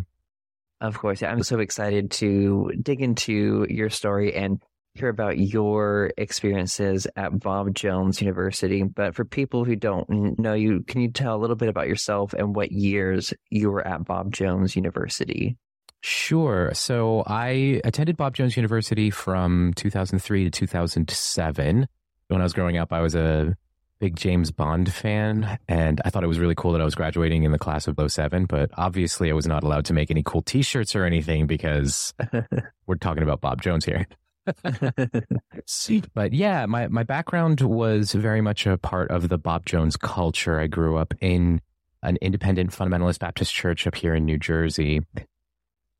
[0.79, 4.61] Of course, I'm so excited to dig into your story and
[4.93, 8.83] hear about your experiences at Bob Jones University.
[8.83, 12.33] But for people who don't know you, can you tell a little bit about yourself
[12.33, 15.57] and what years you were at Bob Jones University?
[16.01, 16.71] Sure.
[16.73, 21.87] So I attended Bob Jones University from 2003 to 2007.
[22.27, 23.55] When I was growing up, I was a
[23.99, 27.43] big James Bond fan, and I thought it was really cool that I was graduating
[27.43, 30.41] in the class of 07, but obviously I was not allowed to make any cool
[30.41, 32.13] t shirts or anything because
[32.87, 34.07] we're talking about Bob Jones here.
[36.13, 40.59] but yeah, my, my background was very much a part of the Bob Jones culture.
[40.59, 41.61] I grew up in
[42.03, 45.01] an independent fundamentalist Baptist church up here in New Jersey.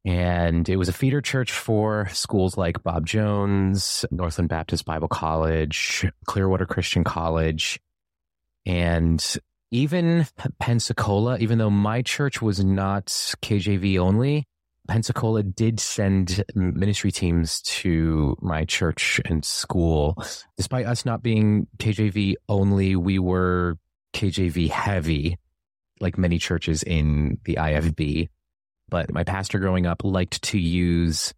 [0.06, 6.06] And it was a feeder church for schools like Bob Jones, Northland Baptist Bible College,
[6.26, 7.78] Clearwater Christian College,
[8.68, 9.38] and
[9.72, 10.28] even
[10.60, 14.46] Pensacola, even though my church was not KJV only,
[14.90, 20.22] Pensacola did send ministry teams to my church and school.
[20.58, 23.78] Despite us not being KJV only, we were
[24.14, 25.38] KJV heavy,
[26.02, 28.28] like many churches in the IFB.
[28.90, 31.34] But my pastor growing up liked to use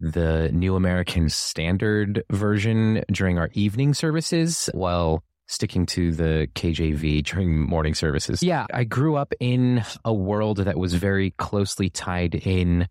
[0.00, 7.60] the New American Standard version during our evening services while sticking to the KJV during
[7.60, 8.42] morning services.
[8.42, 12.88] Yeah, I grew up in a world that was very closely tied in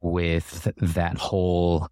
[0.00, 1.88] with that whole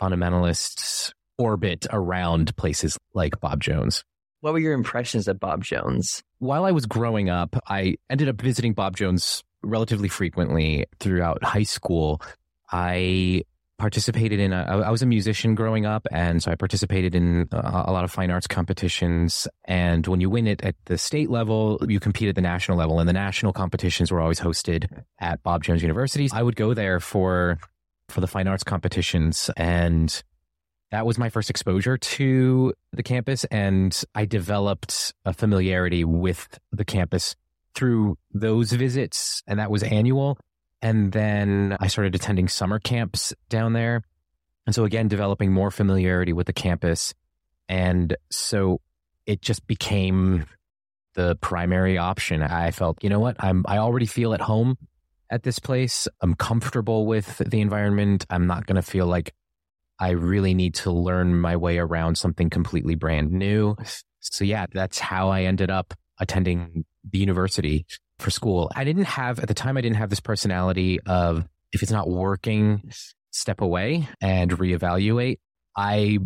[0.00, 4.04] fundamentalist orbit around places like Bob Jones.
[4.40, 6.22] What were your impressions of Bob Jones?
[6.38, 11.62] While I was growing up, I ended up visiting Bob Jones relatively frequently throughout high
[11.62, 12.20] school.
[12.70, 13.44] I
[13.82, 17.84] participated in a, I was a musician growing up and so I participated in a,
[17.86, 19.48] a, lot of fine arts competitions.
[19.64, 23.00] And when you win it at the state level you compete at the national level.
[23.00, 26.28] And the national competitions were always hosted at Bob Jones University.
[26.32, 27.58] I would go there for
[28.08, 29.50] for the fine arts competitions.
[29.56, 30.22] And
[30.92, 33.42] that was my first exposure to the campus.
[33.46, 37.34] And I developed a familiarity with the campus
[37.74, 39.42] through those visits.
[39.48, 40.38] And that was annual
[40.82, 44.02] and then I started attending summer camps down there.
[44.66, 47.14] And so again, developing more familiarity with the campus.
[47.68, 48.80] And so
[49.24, 50.46] it just became
[51.14, 52.42] the primary option.
[52.42, 53.36] I felt, you know what?
[53.38, 54.76] I'm, I already feel at home
[55.30, 56.08] at this place.
[56.20, 58.26] I'm comfortable with the environment.
[58.28, 59.34] I'm not going to feel like
[59.98, 63.76] I really need to learn my way around something completely brand new.
[64.20, 67.86] So yeah, that's how I ended up attending the university
[68.22, 68.70] for school.
[68.74, 72.08] I didn't have, at the time, I didn't have this personality of if it's not
[72.08, 72.90] working,
[73.30, 75.38] step away and reevaluate.
[75.76, 76.18] I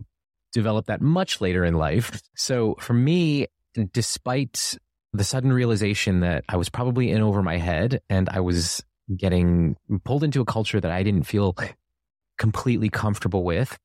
[0.52, 2.20] developed that much later in life.
[2.36, 3.46] So for me,
[3.92, 4.76] despite
[5.12, 8.82] the sudden realization that I was probably in over my head and I was
[9.16, 11.54] getting pulled into a culture that I didn't feel
[12.38, 13.78] completely comfortable with,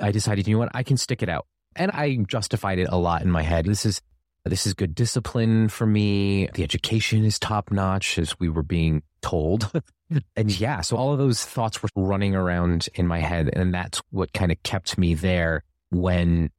[0.00, 1.46] I decided, you know what, I can stick it out.
[1.76, 3.66] And I justified it a lot in my head.
[3.66, 4.00] This is
[4.44, 6.48] this is good discipline for me.
[6.54, 9.70] The education is top notch as we were being told.
[10.36, 13.48] and yeah, so all of those thoughts were running around in my head.
[13.52, 16.50] And that's what kind of kept me there when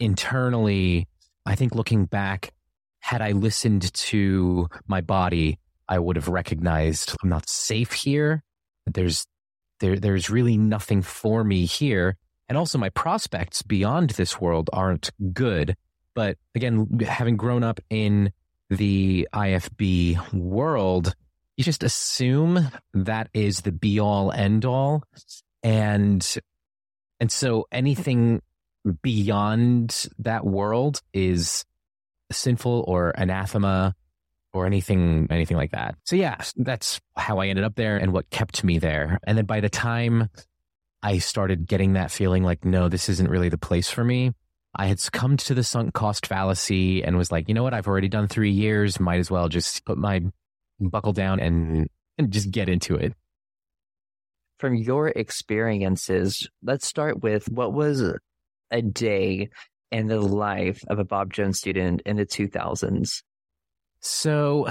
[0.00, 1.06] internally,
[1.46, 2.52] I think looking back,
[2.98, 5.58] had I listened to my body,
[5.88, 8.42] I would have recognized I'm not safe here.
[8.86, 9.26] There's,
[9.78, 12.16] there, there's really nothing for me here.
[12.48, 15.76] And also my prospects beyond this world aren't good.
[16.14, 18.32] But again, having grown up in
[18.68, 21.14] the IFB world,
[21.56, 25.04] you just assume that is the be all end all.
[25.62, 26.26] And,
[27.18, 28.42] and so anything
[29.02, 31.64] beyond that world is
[32.32, 33.94] sinful or anathema
[34.52, 35.96] or anything, anything like that.
[36.04, 39.20] So yeah, that's how I ended up there and what kept me there.
[39.24, 40.28] And then by the time
[41.02, 44.32] I started getting that feeling like, no, this isn't really the place for me.
[44.74, 47.74] I had succumbed to the sunk cost fallacy and was like, you know what?
[47.74, 49.00] I've already done three years.
[49.00, 50.22] Might as well just put my
[50.78, 53.14] buckle down and, and just get into it.
[54.58, 58.02] From your experiences, let's start with what was
[58.70, 59.48] a day
[59.90, 63.22] in the life of a Bob Jones student in the 2000s?
[64.00, 64.68] So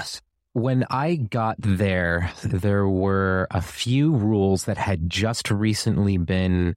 [0.54, 6.76] when I got there, there were a few rules that had just recently been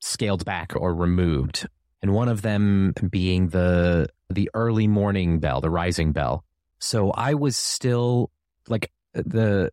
[0.00, 1.68] scaled back or removed
[2.04, 6.44] and one of them being the the early morning bell, the rising bell.
[6.78, 8.30] So I was still
[8.68, 9.72] like uh, the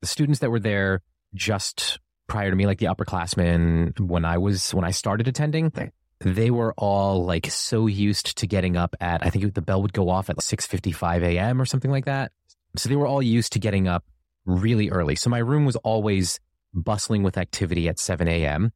[0.00, 1.02] the students that were there
[1.34, 1.98] just
[2.28, 5.72] prior to me, like the upperclassmen, when I was when I started attending,
[6.20, 9.92] they were all like so used to getting up at I think the bell would
[9.92, 11.60] go off at six fifty five a.m.
[11.60, 12.30] or something like that.
[12.76, 14.04] So they were all used to getting up
[14.46, 15.16] really early.
[15.16, 16.38] So my room was always
[16.72, 18.72] bustling with activity at seven a.m.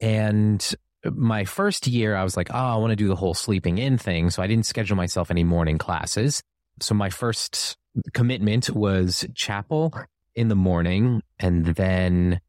[0.00, 0.74] And
[1.04, 3.98] my first year, I was like, oh, I want to do the whole sleeping in
[3.98, 4.30] thing.
[4.30, 6.42] So I didn't schedule myself any morning classes.
[6.80, 7.76] So my first
[8.12, 9.94] commitment was chapel
[10.34, 11.22] in the morning.
[11.38, 12.40] And then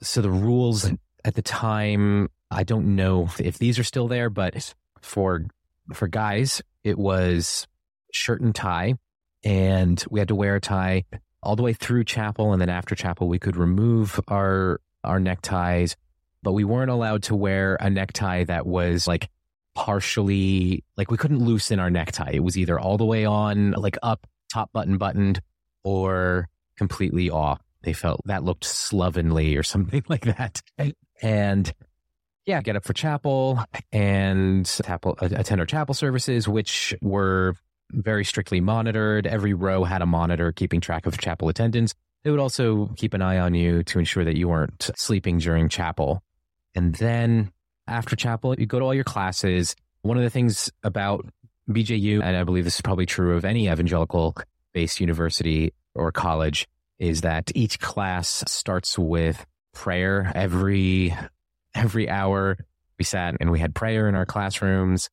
[0.00, 0.90] so the rules
[1.24, 5.46] at the time, I don't know if these are still there, but for
[5.92, 7.66] for guys, it was
[8.12, 8.94] shirt and tie,
[9.44, 11.04] and we had to wear a tie
[11.42, 15.96] all the way through chapel, and then after chapel, we could remove our our neckties,
[16.42, 19.28] but we weren't allowed to wear a necktie that was like
[19.74, 22.30] partially like we couldn't loosen our necktie.
[22.32, 25.40] It was either all the way on, like up, top button buttoned,
[25.84, 27.60] or completely off.
[27.82, 30.60] They felt that looked slovenly or something like that.
[31.22, 31.72] And
[32.46, 33.62] yeah, get up for chapel
[33.92, 37.54] and chapel, attend our chapel services, which were
[37.92, 39.26] very strictly monitored.
[39.26, 41.94] Every row had a monitor keeping track of chapel attendance.
[42.22, 45.68] They would also keep an eye on you to ensure that you weren't sleeping during
[45.68, 46.22] chapel.
[46.74, 47.52] And then
[47.86, 49.74] after chapel, you go to all your classes.
[50.02, 51.26] One of the things about
[51.68, 54.36] BJU, and I believe this is probably true of any evangelical
[54.72, 56.68] based university or college,
[56.98, 61.16] is that each class starts with prayer every
[61.74, 62.58] every hour.
[62.98, 65.08] We sat and we had prayer in our classrooms.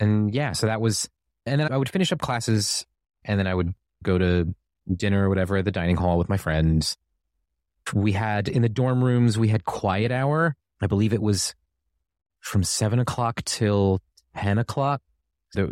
[0.00, 1.08] And yeah, so that was
[1.46, 2.86] and then I would finish up classes
[3.24, 4.54] and then I would go to
[4.94, 6.96] dinner or whatever at the dining hall with my friends.
[7.92, 10.56] We had in the dorm rooms, we had quiet hour.
[10.84, 11.54] I believe it was
[12.40, 14.00] from seven o'clock till
[14.36, 15.00] 10 o'clock.
[15.50, 15.70] So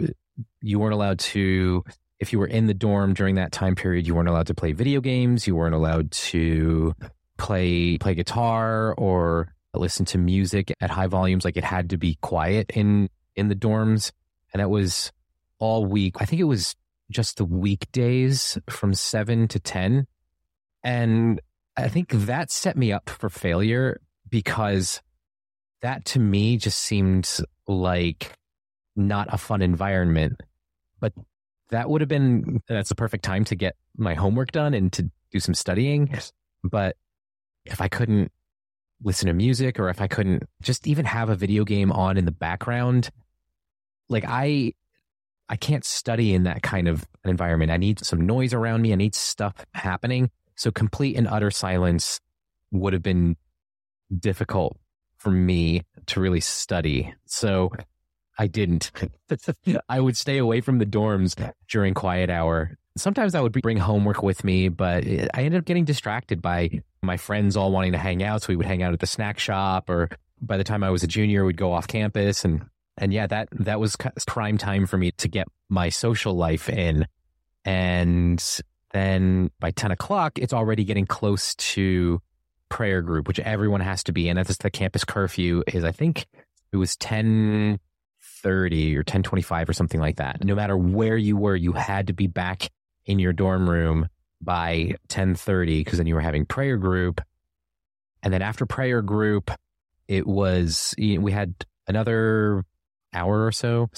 [0.61, 1.85] you weren't allowed to,
[2.19, 4.73] if you were in the dorm during that time period, you weren't allowed to play
[4.73, 5.47] video games.
[5.47, 6.95] You weren't allowed to
[7.39, 11.45] play, play guitar or listen to music at high volumes.
[11.45, 14.13] Like it had to be quiet in, in the dorms.
[14.53, 15.13] And that was
[15.59, 16.17] all week.
[16.21, 16.77] I think it was
[17.11, 20.07] just the weekdays from seven to 10.
[20.83, 21.41] And
[21.77, 24.01] I think that set me up for failure
[24.31, 25.03] because
[25.83, 27.29] that to me just seemed
[27.67, 28.33] like
[28.97, 30.41] not a fun environment.
[31.01, 31.13] But
[31.71, 35.11] that would have been, that's the perfect time to get my homework done and to
[35.31, 36.19] do some studying.
[36.63, 36.97] But
[37.65, 38.33] if I couldn't
[39.03, 42.25] listen to music or if I couldn't just even have a video game on in
[42.25, 43.11] the background,
[44.09, 44.75] like I,
[45.49, 47.71] I can't study in that kind of environment.
[47.71, 48.93] I need some noise around me.
[48.93, 50.31] I need stuff happening.
[50.57, 52.21] So complete and utter silence
[52.73, 53.37] would have been
[54.19, 54.77] difficult
[55.19, 57.15] for me to really study.
[57.27, 57.71] So
[58.39, 58.91] I didn't.
[59.89, 61.37] I would stay away from the dorms
[61.69, 62.77] during quiet hour.
[62.97, 67.17] Sometimes I would bring homework with me, but I ended up getting distracted by my
[67.17, 68.43] friends all wanting to hang out.
[68.43, 70.09] So we would hang out at the snack shop, or
[70.41, 72.45] by the time I was a junior, we'd go off campus.
[72.45, 72.65] And,
[72.97, 73.97] and yeah, that, that was
[74.27, 77.07] prime time for me to get my social life in.
[77.65, 78.43] And
[78.93, 82.21] then by 10 o'clock, it's already getting close to
[82.71, 84.37] prayer group, which everyone has to be in.
[84.37, 86.27] That's the campus curfew is, I think
[86.73, 87.79] it was 10
[88.43, 90.43] 30 or 10 25 or something like that.
[90.43, 92.71] No matter where you were, you had to be back
[93.05, 94.09] in your dorm room
[94.41, 97.21] by 10 30 because then you were having prayer group.
[98.23, 99.51] And then after prayer group,
[100.09, 101.55] it was, we had
[101.87, 102.65] another
[103.13, 103.91] hour or so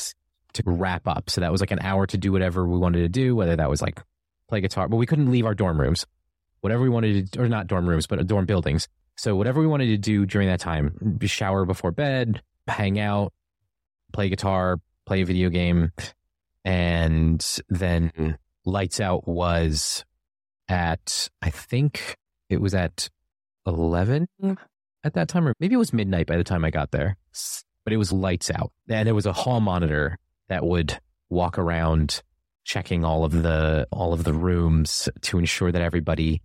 [0.54, 1.30] to wrap up.
[1.30, 3.70] So that was like an hour to do whatever we wanted to do, whether that
[3.70, 4.00] was like
[4.48, 6.06] play guitar, but we couldn't leave our dorm rooms
[6.62, 8.88] whatever we wanted to, or not dorm rooms, but dorm buildings.
[9.16, 13.32] So whatever we wanted to do during that time, shower before bed, hang out,
[14.12, 15.92] play guitar, play a video game,
[16.64, 20.04] and then lights out was
[20.68, 22.16] at I think
[22.48, 23.10] it was at
[23.66, 24.56] eleven mm.
[25.04, 27.16] at that time, or maybe it was midnight by the time I got there.
[27.84, 30.98] But it was lights out, and there was a hall monitor that would
[31.28, 32.22] walk around
[32.64, 36.40] checking all of the all of the rooms to ensure that everybody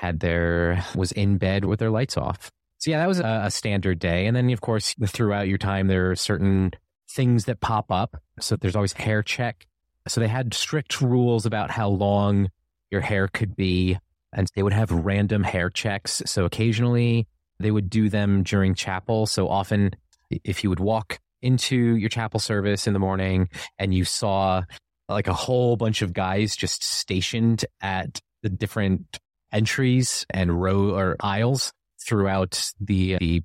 [0.00, 2.50] had their was in bed with their lights off.
[2.78, 4.26] So yeah, that was a, a standard day.
[4.26, 6.72] And then of course throughout your time there are certain
[7.10, 8.22] things that pop up.
[8.40, 9.66] So there's always hair check.
[10.06, 12.48] So they had strict rules about how long
[12.90, 13.98] your hair could be
[14.32, 16.22] and they would have random hair checks.
[16.26, 17.26] So occasionally
[17.58, 19.26] they would do them during chapel.
[19.26, 19.90] So often
[20.30, 23.48] if you would walk into your chapel service in the morning
[23.78, 24.62] and you saw
[25.08, 29.18] like a whole bunch of guys just stationed at the different
[29.52, 33.42] entries and row or aisles throughout the the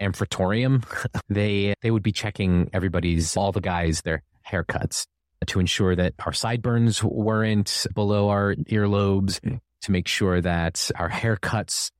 [0.00, 0.82] amphitorium.
[1.28, 5.06] they they would be checking everybody's all the guys their haircuts
[5.46, 9.40] to ensure that our sideburns weren't below our earlobes,
[9.82, 11.90] to make sure that our haircuts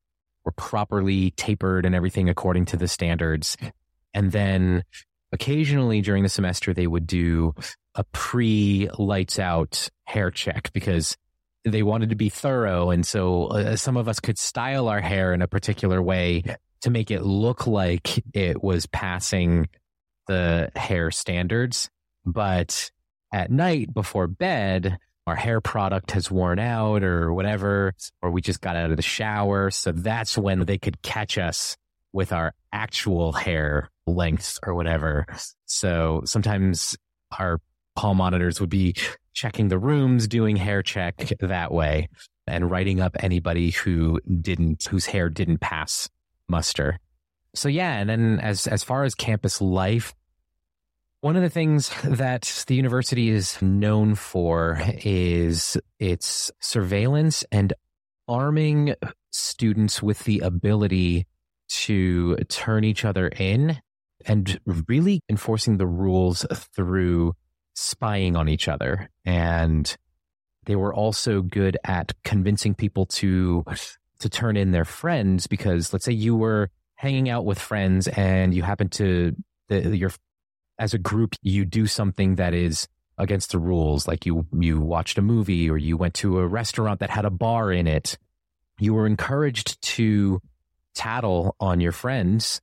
[0.44, 3.56] were properly tapered and everything according to the standards.
[4.14, 4.82] And then
[5.32, 7.54] occasionally during the semester, they would do
[7.94, 11.16] a pre lights out hair check because
[11.64, 12.90] they wanted to be thorough.
[12.90, 16.42] And so uh, some of us could style our hair in a particular way
[16.82, 19.68] to make it look like it was passing
[20.26, 21.88] the hair standards.
[22.24, 22.90] But
[23.32, 28.60] at night before bed, our hair product has worn out or whatever, or we just
[28.60, 29.70] got out of the shower.
[29.70, 31.76] So that's when they could catch us
[32.12, 35.26] with our actual hair length or whatever.
[35.66, 36.96] So sometimes
[37.38, 37.60] our
[37.96, 38.94] hall monitors would be
[39.34, 42.08] checking the rooms, doing hair check that way
[42.46, 46.08] and writing up anybody who didn't, whose hair didn't pass
[46.48, 46.98] muster.
[47.54, 47.98] So yeah.
[47.98, 50.14] And then as, as far as campus life,
[51.20, 57.72] one of the things that the university is known for is its surveillance and
[58.28, 58.94] arming
[59.30, 61.26] students with the ability
[61.68, 63.80] to turn each other in
[64.26, 66.44] and really enforcing the rules
[66.74, 67.34] through
[67.74, 69.08] spying on each other.
[69.24, 69.94] And
[70.64, 73.64] they were also good at convincing people to
[74.20, 78.54] to turn in their friends because let's say you were hanging out with friends and
[78.54, 79.34] you happen to
[79.68, 80.12] the, your
[80.78, 82.86] as a group you do something that is
[83.18, 87.00] against the rules like you you watched a movie or you went to a restaurant
[87.00, 88.16] that had a bar in it
[88.78, 90.40] you were encouraged to
[90.94, 92.60] tattle on your friends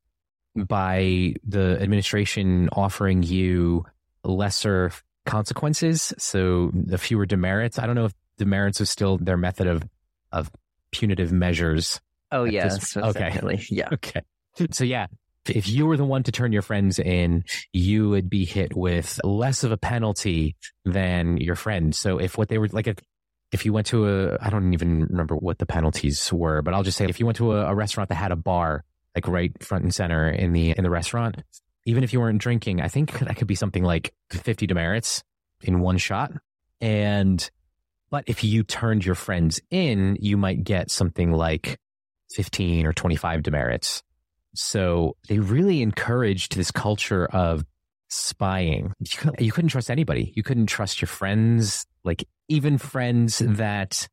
[0.56, 3.86] by the administration offering you
[4.24, 4.92] lesser
[5.26, 6.14] consequences.
[6.18, 7.80] So the fewer demerits.
[7.80, 9.84] I don't know if demerits is still their method of,
[10.32, 10.52] of
[10.92, 12.00] punitive measures.
[12.32, 12.96] Oh, yes.
[12.96, 13.20] okay.
[13.20, 13.66] Definitely.
[13.70, 13.90] Yeah.
[13.94, 14.22] Okay.
[14.72, 15.08] So yeah,
[15.46, 19.20] if you were the one to turn your friends in, you would be hit with
[19.24, 20.56] less of a penalty
[20.86, 21.96] than your friend.
[21.96, 22.98] So if what they were like, if,
[23.52, 26.84] if you went to a, I don't even remember what the penalties were, but I'll
[26.84, 28.84] just say if you went to a, a restaurant that had a bar,
[29.16, 31.38] like right front and center in the, in the restaurant,
[31.90, 35.24] even if you weren't drinking, I think that could be something like 50 demerits
[35.62, 36.32] in one shot.
[36.80, 37.50] And,
[38.12, 41.80] but if you turned your friends in, you might get something like
[42.36, 44.04] 15 or 25 demerits.
[44.54, 47.66] So they really encouraged this culture of
[48.08, 48.94] spying.
[49.40, 50.32] You couldn't trust anybody.
[50.36, 54.08] You couldn't trust your friends, like even friends that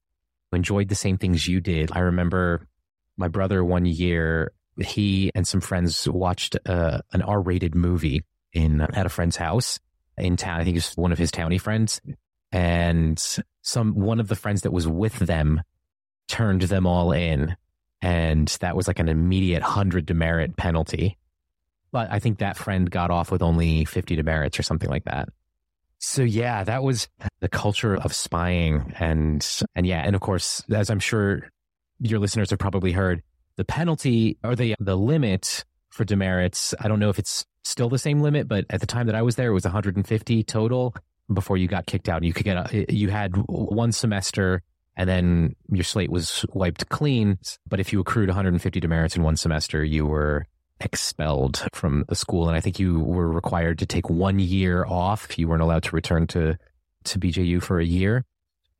[0.50, 1.90] enjoyed the same things you did.
[1.92, 2.66] I remember
[3.18, 8.22] my brother one year, he and some friends watched uh, an R-rated movie
[8.52, 9.78] in at a friend's house
[10.18, 10.60] in town.
[10.60, 12.00] I think it was one of his towny friends,
[12.52, 13.22] and
[13.62, 15.62] some one of the friends that was with them
[16.28, 17.56] turned them all in,
[18.02, 21.16] and that was like an immediate hundred demerit penalty.
[21.92, 25.28] But I think that friend got off with only 50 demerits or something like that.
[25.98, 27.08] So yeah, that was
[27.40, 30.02] the culture of spying and, and yeah.
[30.04, 31.48] And of course, as I'm sure
[31.98, 33.22] your listeners have probably heard,
[33.56, 37.98] the penalty or the, the limit for demerits, I don't know if it's still the
[37.98, 40.94] same limit, but at the time that I was there, it was 150 total
[41.32, 42.22] before you got kicked out.
[42.22, 44.62] You could get, a, you had one semester
[44.96, 47.38] and then your slate was wiped clean.
[47.68, 50.46] But if you accrued 150 demerits in one semester, you were
[50.80, 52.48] expelled from the school.
[52.48, 55.38] And I think you were required to take one year off.
[55.38, 56.56] You weren't allowed to return to,
[57.04, 58.24] to BJU for a year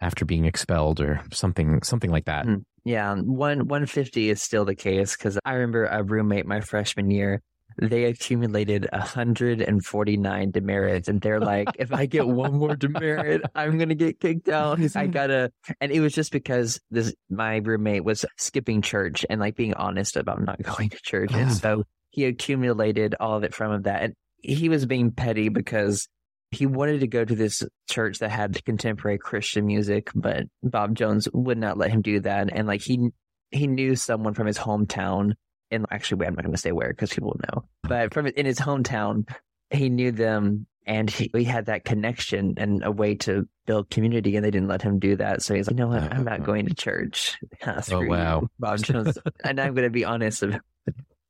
[0.00, 2.46] after being expelled or something, something like that.
[2.46, 3.14] Mm, yeah.
[3.14, 7.42] One, 150 is still the case because I remember a roommate my freshman year
[7.80, 13.94] they accumulated 149 demerits and they're like if i get one more demerit i'm gonna
[13.94, 18.82] get kicked out i gotta and it was just because this my roommate was skipping
[18.82, 23.36] church and like being honest about not going to church and so he accumulated all
[23.36, 26.08] of it from that and he was being petty because
[26.50, 31.28] he wanted to go to this church that had contemporary christian music but bob jones
[31.32, 32.48] would not let him do that.
[32.52, 33.10] And like he
[33.50, 35.32] he knew someone from his hometown
[35.70, 37.64] and actually, wait, I'm not going to say where because people will know.
[37.82, 39.28] But from in his hometown,
[39.70, 44.36] he knew them and he, he, had that connection and a way to build community
[44.36, 45.42] and they didn't let him do that.
[45.42, 46.02] So he's like you know what?
[46.12, 46.46] I'm not uh-huh.
[46.46, 47.36] going to church.
[47.66, 48.48] Oh wow.
[48.58, 49.18] Bob jones.
[49.42, 50.44] And i'm going to be honest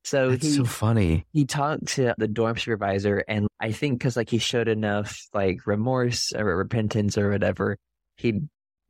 [0.07, 4.17] so That's he, so funny he talked to the dorm supervisor and i think because
[4.17, 7.77] like he showed enough like remorse or repentance or whatever
[8.17, 8.41] he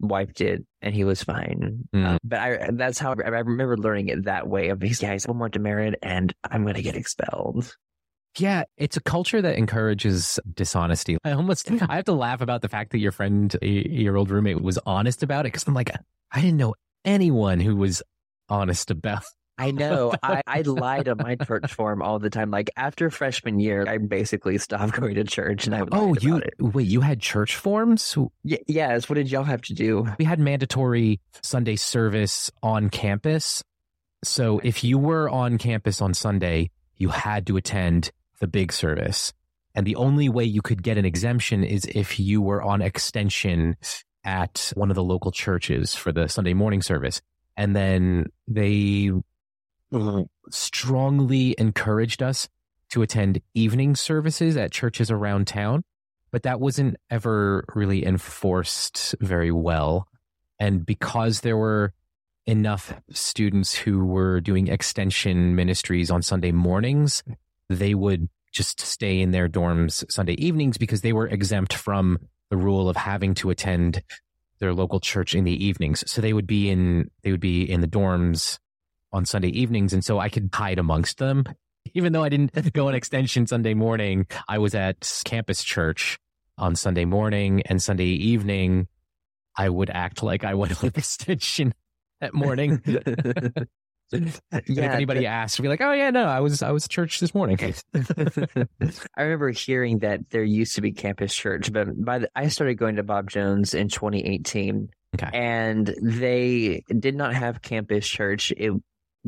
[0.01, 1.89] wiped it and he was fine.
[1.95, 2.07] Mm.
[2.07, 5.39] Um, but I that's how I remember learning it that way of these guys one
[5.39, 7.75] more demerit and I'm going to get expelled.
[8.39, 11.17] Yeah, it's a culture that encourages dishonesty.
[11.25, 14.61] I almost I have to laugh about the fact that your friend, your old roommate,
[14.61, 15.91] was honest about it because I'm like,
[16.31, 16.75] I didn't know
[17.05, 18.03] anyone who was
[18.49, 19.25] honest about
[19.59, 20.13] I know.
[20.23, 22.51] I, I lied on my church form all the time.
[22.51, 26.87] Like after freshman year, I basically stopped going to church and I Oh, you wait,
[26.87, 28.17] you had church forms?
[28.45, 29.09] Yeah, yes.
[29.09, 30.07] What did y'all have to do?
[30.19, 33.63] We had mandatory Sunday service on campus.
[34.25, 38.11] So if you were on campus on Sunday, you had to attend
[38.41, 39.33] the big service.
[39.75, 43.77] And the only way you could get an exemption is if you were on extension
[44.25, 47.21] at one of the local churches for the Sunday morning service.
[47.57, 49.13] And then they
[50.51, 52.49] strongly encouraged us
[52.91, 55.83] to attend evening services at churches around town.
[56.33, 60.07] but that wasn't ever really enforced very well.
[60.59, 61.95] And because there were
[62.47, 67.23] enough students who were doing extension ministries on Sunday mornings,
[67.69, 72.19] they would just stay in their dorms Sunday evenings because they were exempt from
[72.51, 74.03] the rule of having to attend
[74.59, 76.05] their local church in the evenings.
[76.11, 78.59] So they would be in they would be in the dorms
[79.13, 81.45] on Sunday evenings and so I could hide amongst them.
[81.95, 86.19] Even though I didn't go on extension Sunday morning, I was at campus church
[86.59, 88.89] on Sunday morning and Sunday evening
[89.57, 91.73] I would act like I went on extension
[92.21, 92.83] that morning.
[94.13, 96.91] if Yeah, anybody asked, I'd be like, "Oh yeah, no, I was I was at
[96.91, 97.59] church this morning."
[97.95, 102.75] I remember hearing that there used to be campus church, but by the, I started
[102.77, 105.31] going to Bob Jones in 2018, Okay.
[105.33, 108.53] and they did not have campus church.
[108.57, 108.73] It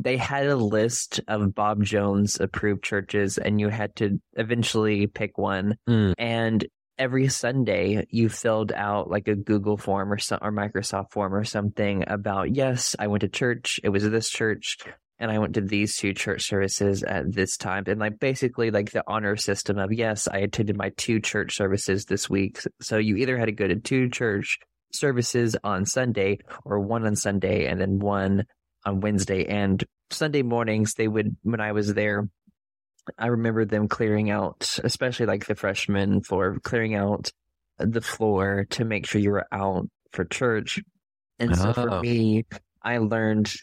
[0.01, 5.37] they had a list of Bob Jones approved churches, and you had to eventually pick
[5.37, 5.75] one.
[5.87, 6.13] Mm.
[6.17, 6.65] And
[6.97, 11.43] every Sunday, you filled out like a Google form or some, or Microsoft form or
[11.43, 13.79] something about yes, I went to church.
[13.83, 14.77] It was this church
[15.19, 17.83] and I went to these two church services at this time.
[17.87, 22.05] And like basically like the honor system of yes, I attended my two church services
[22.05, 22.59] this week.
[22.81, 24.59] So you either had to go to two church
[24.93, 28.45] services on Sunday or one on Sunday and then one
[28.89, 29.45] on Wednesday.
[29.45, 32.27] And Sunday mornings they would when I was there,
[33.17, 37.31] I remember them clearing out, especially like the freshman floor, clearing out
[37.77, 40.79] the floor to make sure you were out for church.
[41.39, 42.01] And so for Oh.
[42.01, 42.45] me,
[42.83, 43.53] I learned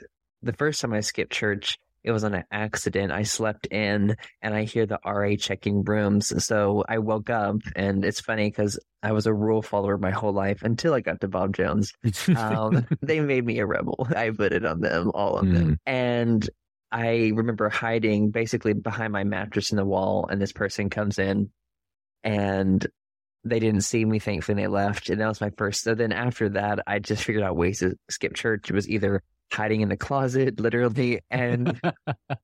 [0.42, 3.10] the first time I skipped church, it was on an accident.
[3.10, 6.32] I slept in and I hear the RA checking rooms.
[6.44, 10.32] So I woke up and it's funny because I was a rule follower my whole
[10.32, 11.92] life until I got to Bob Jones.
[12.34, 14.06] Um, they made me a rebel.
[14.16, 15.80] I put it on them, all of them.
[15.84, 16.48] And
[16.92, 21.50] I remember hiding basically behind my mattress in the wall, and this person comes in
[22.22, 22.86] and
[23.42, 24.20] they didn't see me.
[24.20, 25.08] Thankfully, they left.
[25.10, 25.82] And that was my first.
[25.82, 28.70] So then after that, I just figured out ways to skip church.
[28.70, 29.22] It was either
[29.52, 31.80] hiding in the closet, literally, and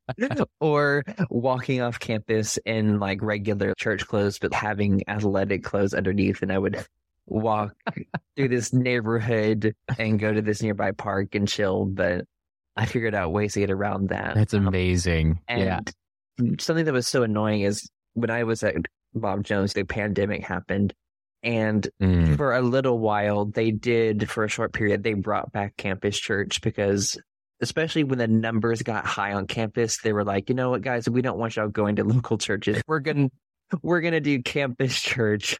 [0.61, 6.43] or walking off campus in like regular church clothes, but having athletic clothes underneath.
[6.43, 6.85] And I would
[7.27, 7.75] walk
[8.37, 11.85] through this neighborhood and go to this nearby park and chill.
[11.85, 12.25] But
[12.77, 14.35] I figured out ways to get around that.
[14.35, 15.41] That's Um, amazing.
[15.49, 15.81] yeah.
[16.59, 18.77] something that was so annoying is when I was at
[19.15, 20.95] Bob Jones, the pandemic happened.
[21.43, 22.37] And Mm.
[22.37, 26.61] for a little while, they did, for a short period, they brought back campus church
[26.61, 27.19] because,
[27.61, 31.09] especially when the numbers got high on campus, they were like, you know what, guys,
[31.09, 32.83] we don't want y'all going to local churches.
[32.87, 33.79] We're going to.
[33.81, 35.57] We're gonna do campus church.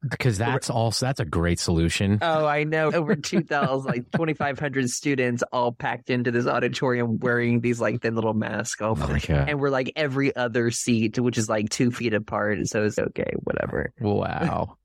[0.00, 2.18] Because that's also that's a great solution.
[2.22, 2.92] Oh, I know.
[2.92, 7.80] Over two thousand, like twenty five hundred students, all packed into this auditorium, wearing these
[7.80, 8.80] like thin little masks.
[8.80, 9.48] Oh my God.
[9.48, 12.60] and we're like every other seat, which is like two feet apart.
[12.68, 13.92] So it's okay, whatever.
[14.00, 14.76] Wow.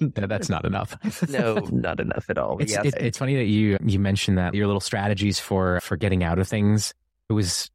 [0.00, 0.96] Yeah, that's not enough.
[1.28, 2.58] No, not enough at all.
[2.58, 5.96] It's, yeah, it- it's funny that you you mentioned that your little strategies for for
[5.96, 6.94] getting out of things.
[7.28, 7.70] It was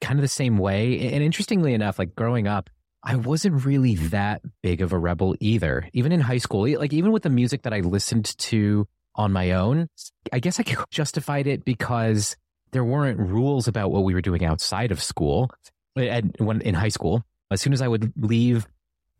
[0.00, 0.98] kind of the same way.
[1.12, 2.70] And interestingly enough, like growing up,
[3.04, 5.88] I wasn't really that big of a rebel either.
[5.92, 9.52] Even in high school, like even with the music that I listened to on my
[9.52, 9.88] own,
[10.32, 12.36] I guess I justified it because
[12.72, 15.50] there weren't rules about what we were doing outside of school.
[15.94, 18.66] And when in high school, as soon as I would leave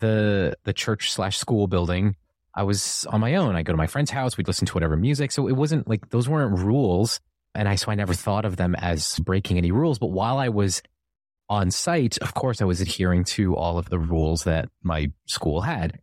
[0.00, 2.16] the the church slash school building,
[2.54, 3.56] I was on my own.
[3.56, 4.36] I go to my friend's house.
[4.36, 5.32] We'd listen to whatever music.
[5.32, 7.20] So it wasn't like those weren't rules.
[7.54, 9.98] And I, so I never thought of them as breaking any rules.
[9.98, 10.82] But while I was
[11.48, 15.60] on site, of course, I was adhering to all of the rules that my school
[15.60, 16.00] had.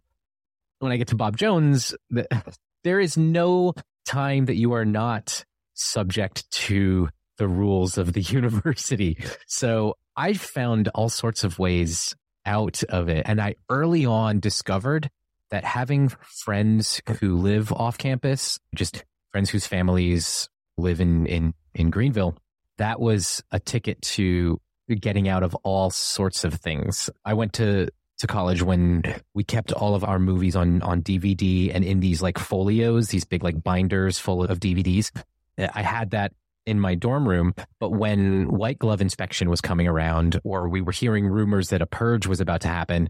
[0.80, 2.28] When I get to Bob Jones, the,
[2.84, 3.74] there is no
[4.06, 5.44] time that you are not
[5.74, 9.18] subject to the rules of the university.
[9.48, 12.16] So I found all sorts of ways
[12.46, 13.24] out of it.
[13.28, 15.10] And I early on discovered
[15.52, 21.90] that having friends who live off campus, just friends whose families live in, in, in
[21.90, 22.38] Greenville,
[22.78, 24.60] that was a ticket to
[25.00, 27.10] getting out of all sorts of things.
[27.26, 27.90] I went to,
[28.20, 29.04] to college when
[29.34, 33.26] we kept all of our movies on, on DVD and in these like folios, these
[33.26, 35.12] big like binders full of DVDs.
[35.58, 36.34] I had that
[36.66, 37.54] in my dorm room.
[37.80, 41.88] But when white glove inspection was coming around, or we were hearing rumors that a
[41.88, 43.10] purge was about to happen,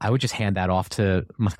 [0.00, 1.52] I would just hand that off to my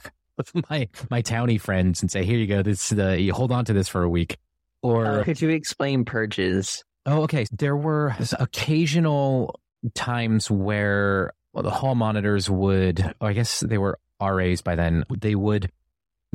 [0.71, 2.63] my, my townie friends and say, "Here you go.
[2.63, 4.39] This the you hold on to this for a week."
[4.83, 6.85] Or Uh, could you explain purges?
[7.07, 7.47] oh, okay.
[7.51, 9.59] There were occasional
[9.95, 15.05] times where well, the hall monitors would, I guess they were RAs by then.
[15.19, 15.71] They would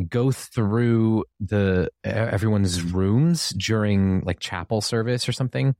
[0.09, 5.75] go through the everyone's rooms during like chapel service or something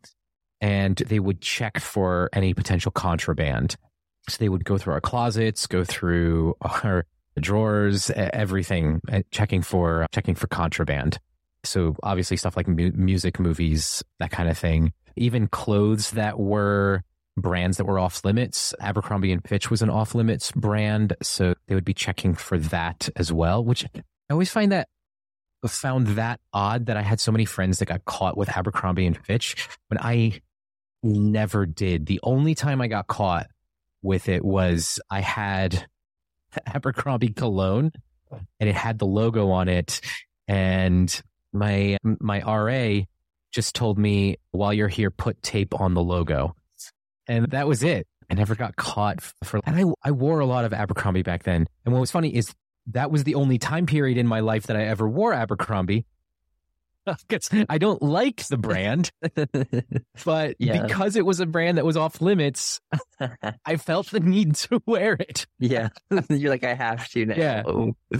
[0.62, 3.76] and they would check for any potential contraband
[4.30, 7.06] so they would go through our closets go through our
[7.40, 11.20] drawers, everything, uh, checking for checking for contraband.
[11.64, 14.94] So obviously stuff like mu- music, movies, that kind of thing.
[15.16, 17.04] Even clothes that were
[17.38, 18.74] brands that were off limits.
[18.80, 23.10] Abercrombie and Fitch was an off limits brand, so they would be checking for that
[23.16, 23.64] as well.
[23.64, 24.02] Which I
[24.32, 24.88] always find that
[25.68, 29.18] found that odd that I had so many friends that got caught with Abercrombie and
[29.26, 30.42] Fitch when I
[31.02, 32.06] never did.
[32.06, 33.48] The only time I got caught
[34.02, 35.86] with it was I had
[36.66, 37.92] Abercrombie cologne
[38.60, 40.02] and it had the logo on it
[40.48, 41.22] and
[41.52, 43.04] my my RA
[43.52, 46.56] just told me while you're here put tape on the logo.
[47.28, 48.08] And that was it.
[48.30, 51.68] I never got caught for and I I wore a lot of Abercrombie back then.
[51.86, 52.54] And what was funny is
[52.88, 56.06] that was the only time period in my life that I ever wore Abercrombie.
[57.28, 59.12] Because I don't like the brand,
[60.26, 60.82] but Yeah.
[60.84, 62.80] because it was a brand that was off limits,
[63.66, 65.46] I felt the need to wear it.
[65.60, 65.90] yeah.
[66.30, 67.36] You're like, I have to now.
[67.36, 67.64] Yeah.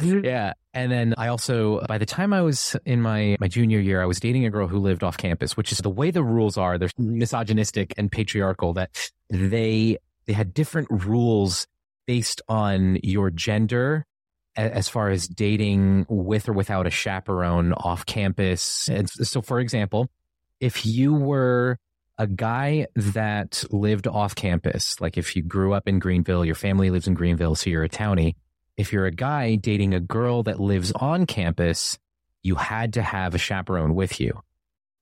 [0.02, 0.54] Yeah.
[0.74, 4.06] And then I also, by the time I was in my, my junior year, I
[4.06, 6.78] was dating a girl who lived off campus, which is the way the rules are.
[6.78, 11.68] They're misogynistic and patriarchal that they, they had different rules
[12.08, 14.06] based on your gender
[14.56, 18.88] as far as dating with or without a chaperone off campus.
[18.88, 20.10] And so, for example,
[20.60, 21.80] if you were
[22.18, 26.90] a guy that lived off campus, like if you grew up in Greenville, your family
[26.92, 28.36] lives in Greenville, so you're a townie.
[28.78, 31.98] If you're a guy dating a girl that lives on campus,
[32.44, 34.42] you had to have a chaperone with you.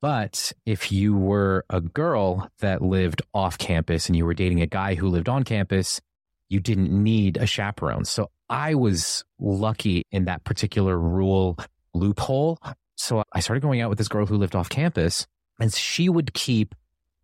[0.01, 4.67] But if you were a girl that lived off campus and you were dating a
[4.67, 6.01] guy who lived on campus,
[6.49, 8.05] you didn't need a chaperone.
[8.05, 11.57] So I was lucky in that particular rule
[11.93, 12.59] loophole.
[12.95, 15.25] So I started going out with this girl who lived off campus
[15.59, 16.75] and she would keep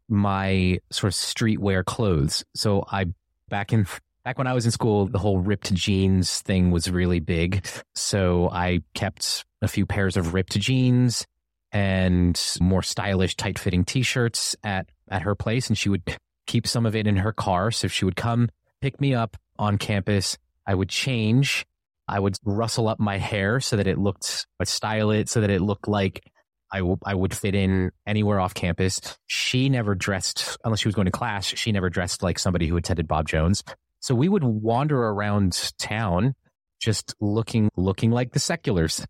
[0.08, 2.45] my sort of streetwear clothes.
[2.56, 3.08] So I
[3.49, 3.86] back in
[4.24, 7.68] back when I was in school, the whole ripped jeans thing was really big.
[7.94, 11.28] So I kept a few pairs of ripped jeans
[11.74, 16.04] and more stylish, tight fitting t-shirts at at her place and she would
[16.45, 17.70] keep some of it in her car.
[17.72, 18.49] So she would come
[18.82, 20.38] pick me up on campus.
[20.68, 21.65] I would change.
[22.07, 25.49] I would rustle up my hair so that it looked, I'd style it so that
[25.49, 26.30] it looked like
[26.72, 28.99] I, w- I would fit in anywhere off campus.
[29.27, 32.77] She never dressed, unless she was going to class, she never dressed like somebody who
[32.77, 33.64] attended Bob Jones.
[33.99, 36.35] So we would wander around town
[36.80, 39.06] just looking, looking like the seculars.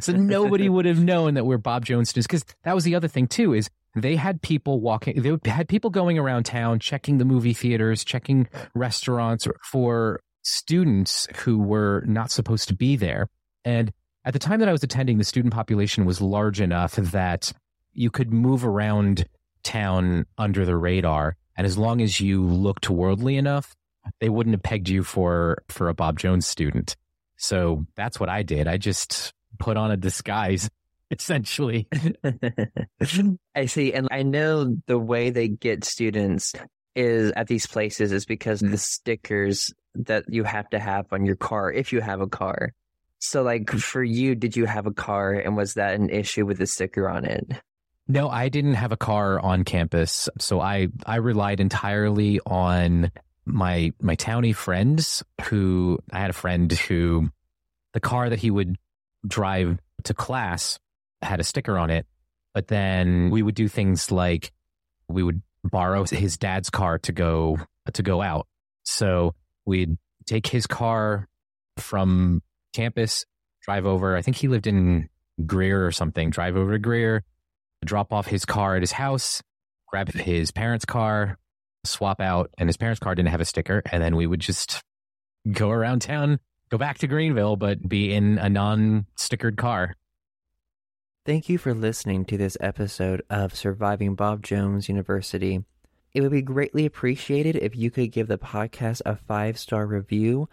[0.01, 2.27] so nobody would have known that we're Bob Jones students.
[2.27, 5.91] Cause that was the other thing too, is they had people walking, they had people
[5.91, 12.69] going around town, checking the movie theaters, checking restaurants for students who were not supposed
[12.69, 13.29] to be there.
[13.65, 13.93] And
[14.25, 17.53] at the time that I was attending, the student population was large enough that
[17.93, 19.27] you could move around
[19.63, 21.37] town under the radar.
[21.57, 23.75] And as long as you looked worldly enough,
[24.21, 26.97] they wouldn't have pegged you for, for a Bob Jones student.
[27.37, 28.69] So that's what I did.
[28.69, 30.71] I just put on a disguise,
[31.19, 31.89] essentially.
[33.55, 33.93] I see.
[33.93, 36.55] And I know the way they get students
[36.95, 41.37] is at these places is because the stickers that you have to have on your
[41.37, 42.73] car if you have a car.
[43.19, 43.79] So, like hmm.
[43.79, 47.09] for you, did you have a car and was that an issue with the sticker
[47.09, 47.47] on it?
[48.09, 53.13] No, I didn't have a car on campus, so I I relied entirely on
[53.45, 55.23] my my townie friends.
[55.45, 57.31] Who I had a friend who
[57.93, 58.77] the car that he would
[59.27, 60.79] drive to class
[61.23, 62.07] had a sticker on it,
[62.55, 64.53] but then we would do things like
[65.09, 67.59] we would borrow his dad's car to go
[67.93, 68.47] to go out.
[68.85, 69.35] So
[69.67, 71.29] we'd take his car
[71.77, 72.43] from
[72.73, 73.25] campus,
[73.63, 74.17] drive over.
[74.17, 75.09] I think he lived in
[75.47, 76.31] Greer or something.
[76.31, 77.25] Drive over to Greer,
[77.85, 79.43] drop off his car at his house,
[79.89, 81.39] grab his parents' car,
[81.85, 83.83] swap out, and his parents' car didn't have a sticker.
[83.91, 84.83] And then we would just
[85.51, 86.39] go around town,
[86.71, 89.97] go back to Greenville, but be in a non stickered car.
[91.27, 95.63] Thank you for listening to this episode of Surviving Bob Jones University.
[96.15, 100.49] It would be greatly appreciated if you could give the podcast a five star review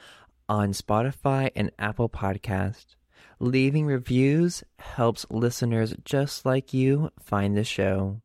[0.50, 2.96] on Spotify and Apple Podcast.
[3.40, 8.20] Leaving reviews helps listeners just like you find the show.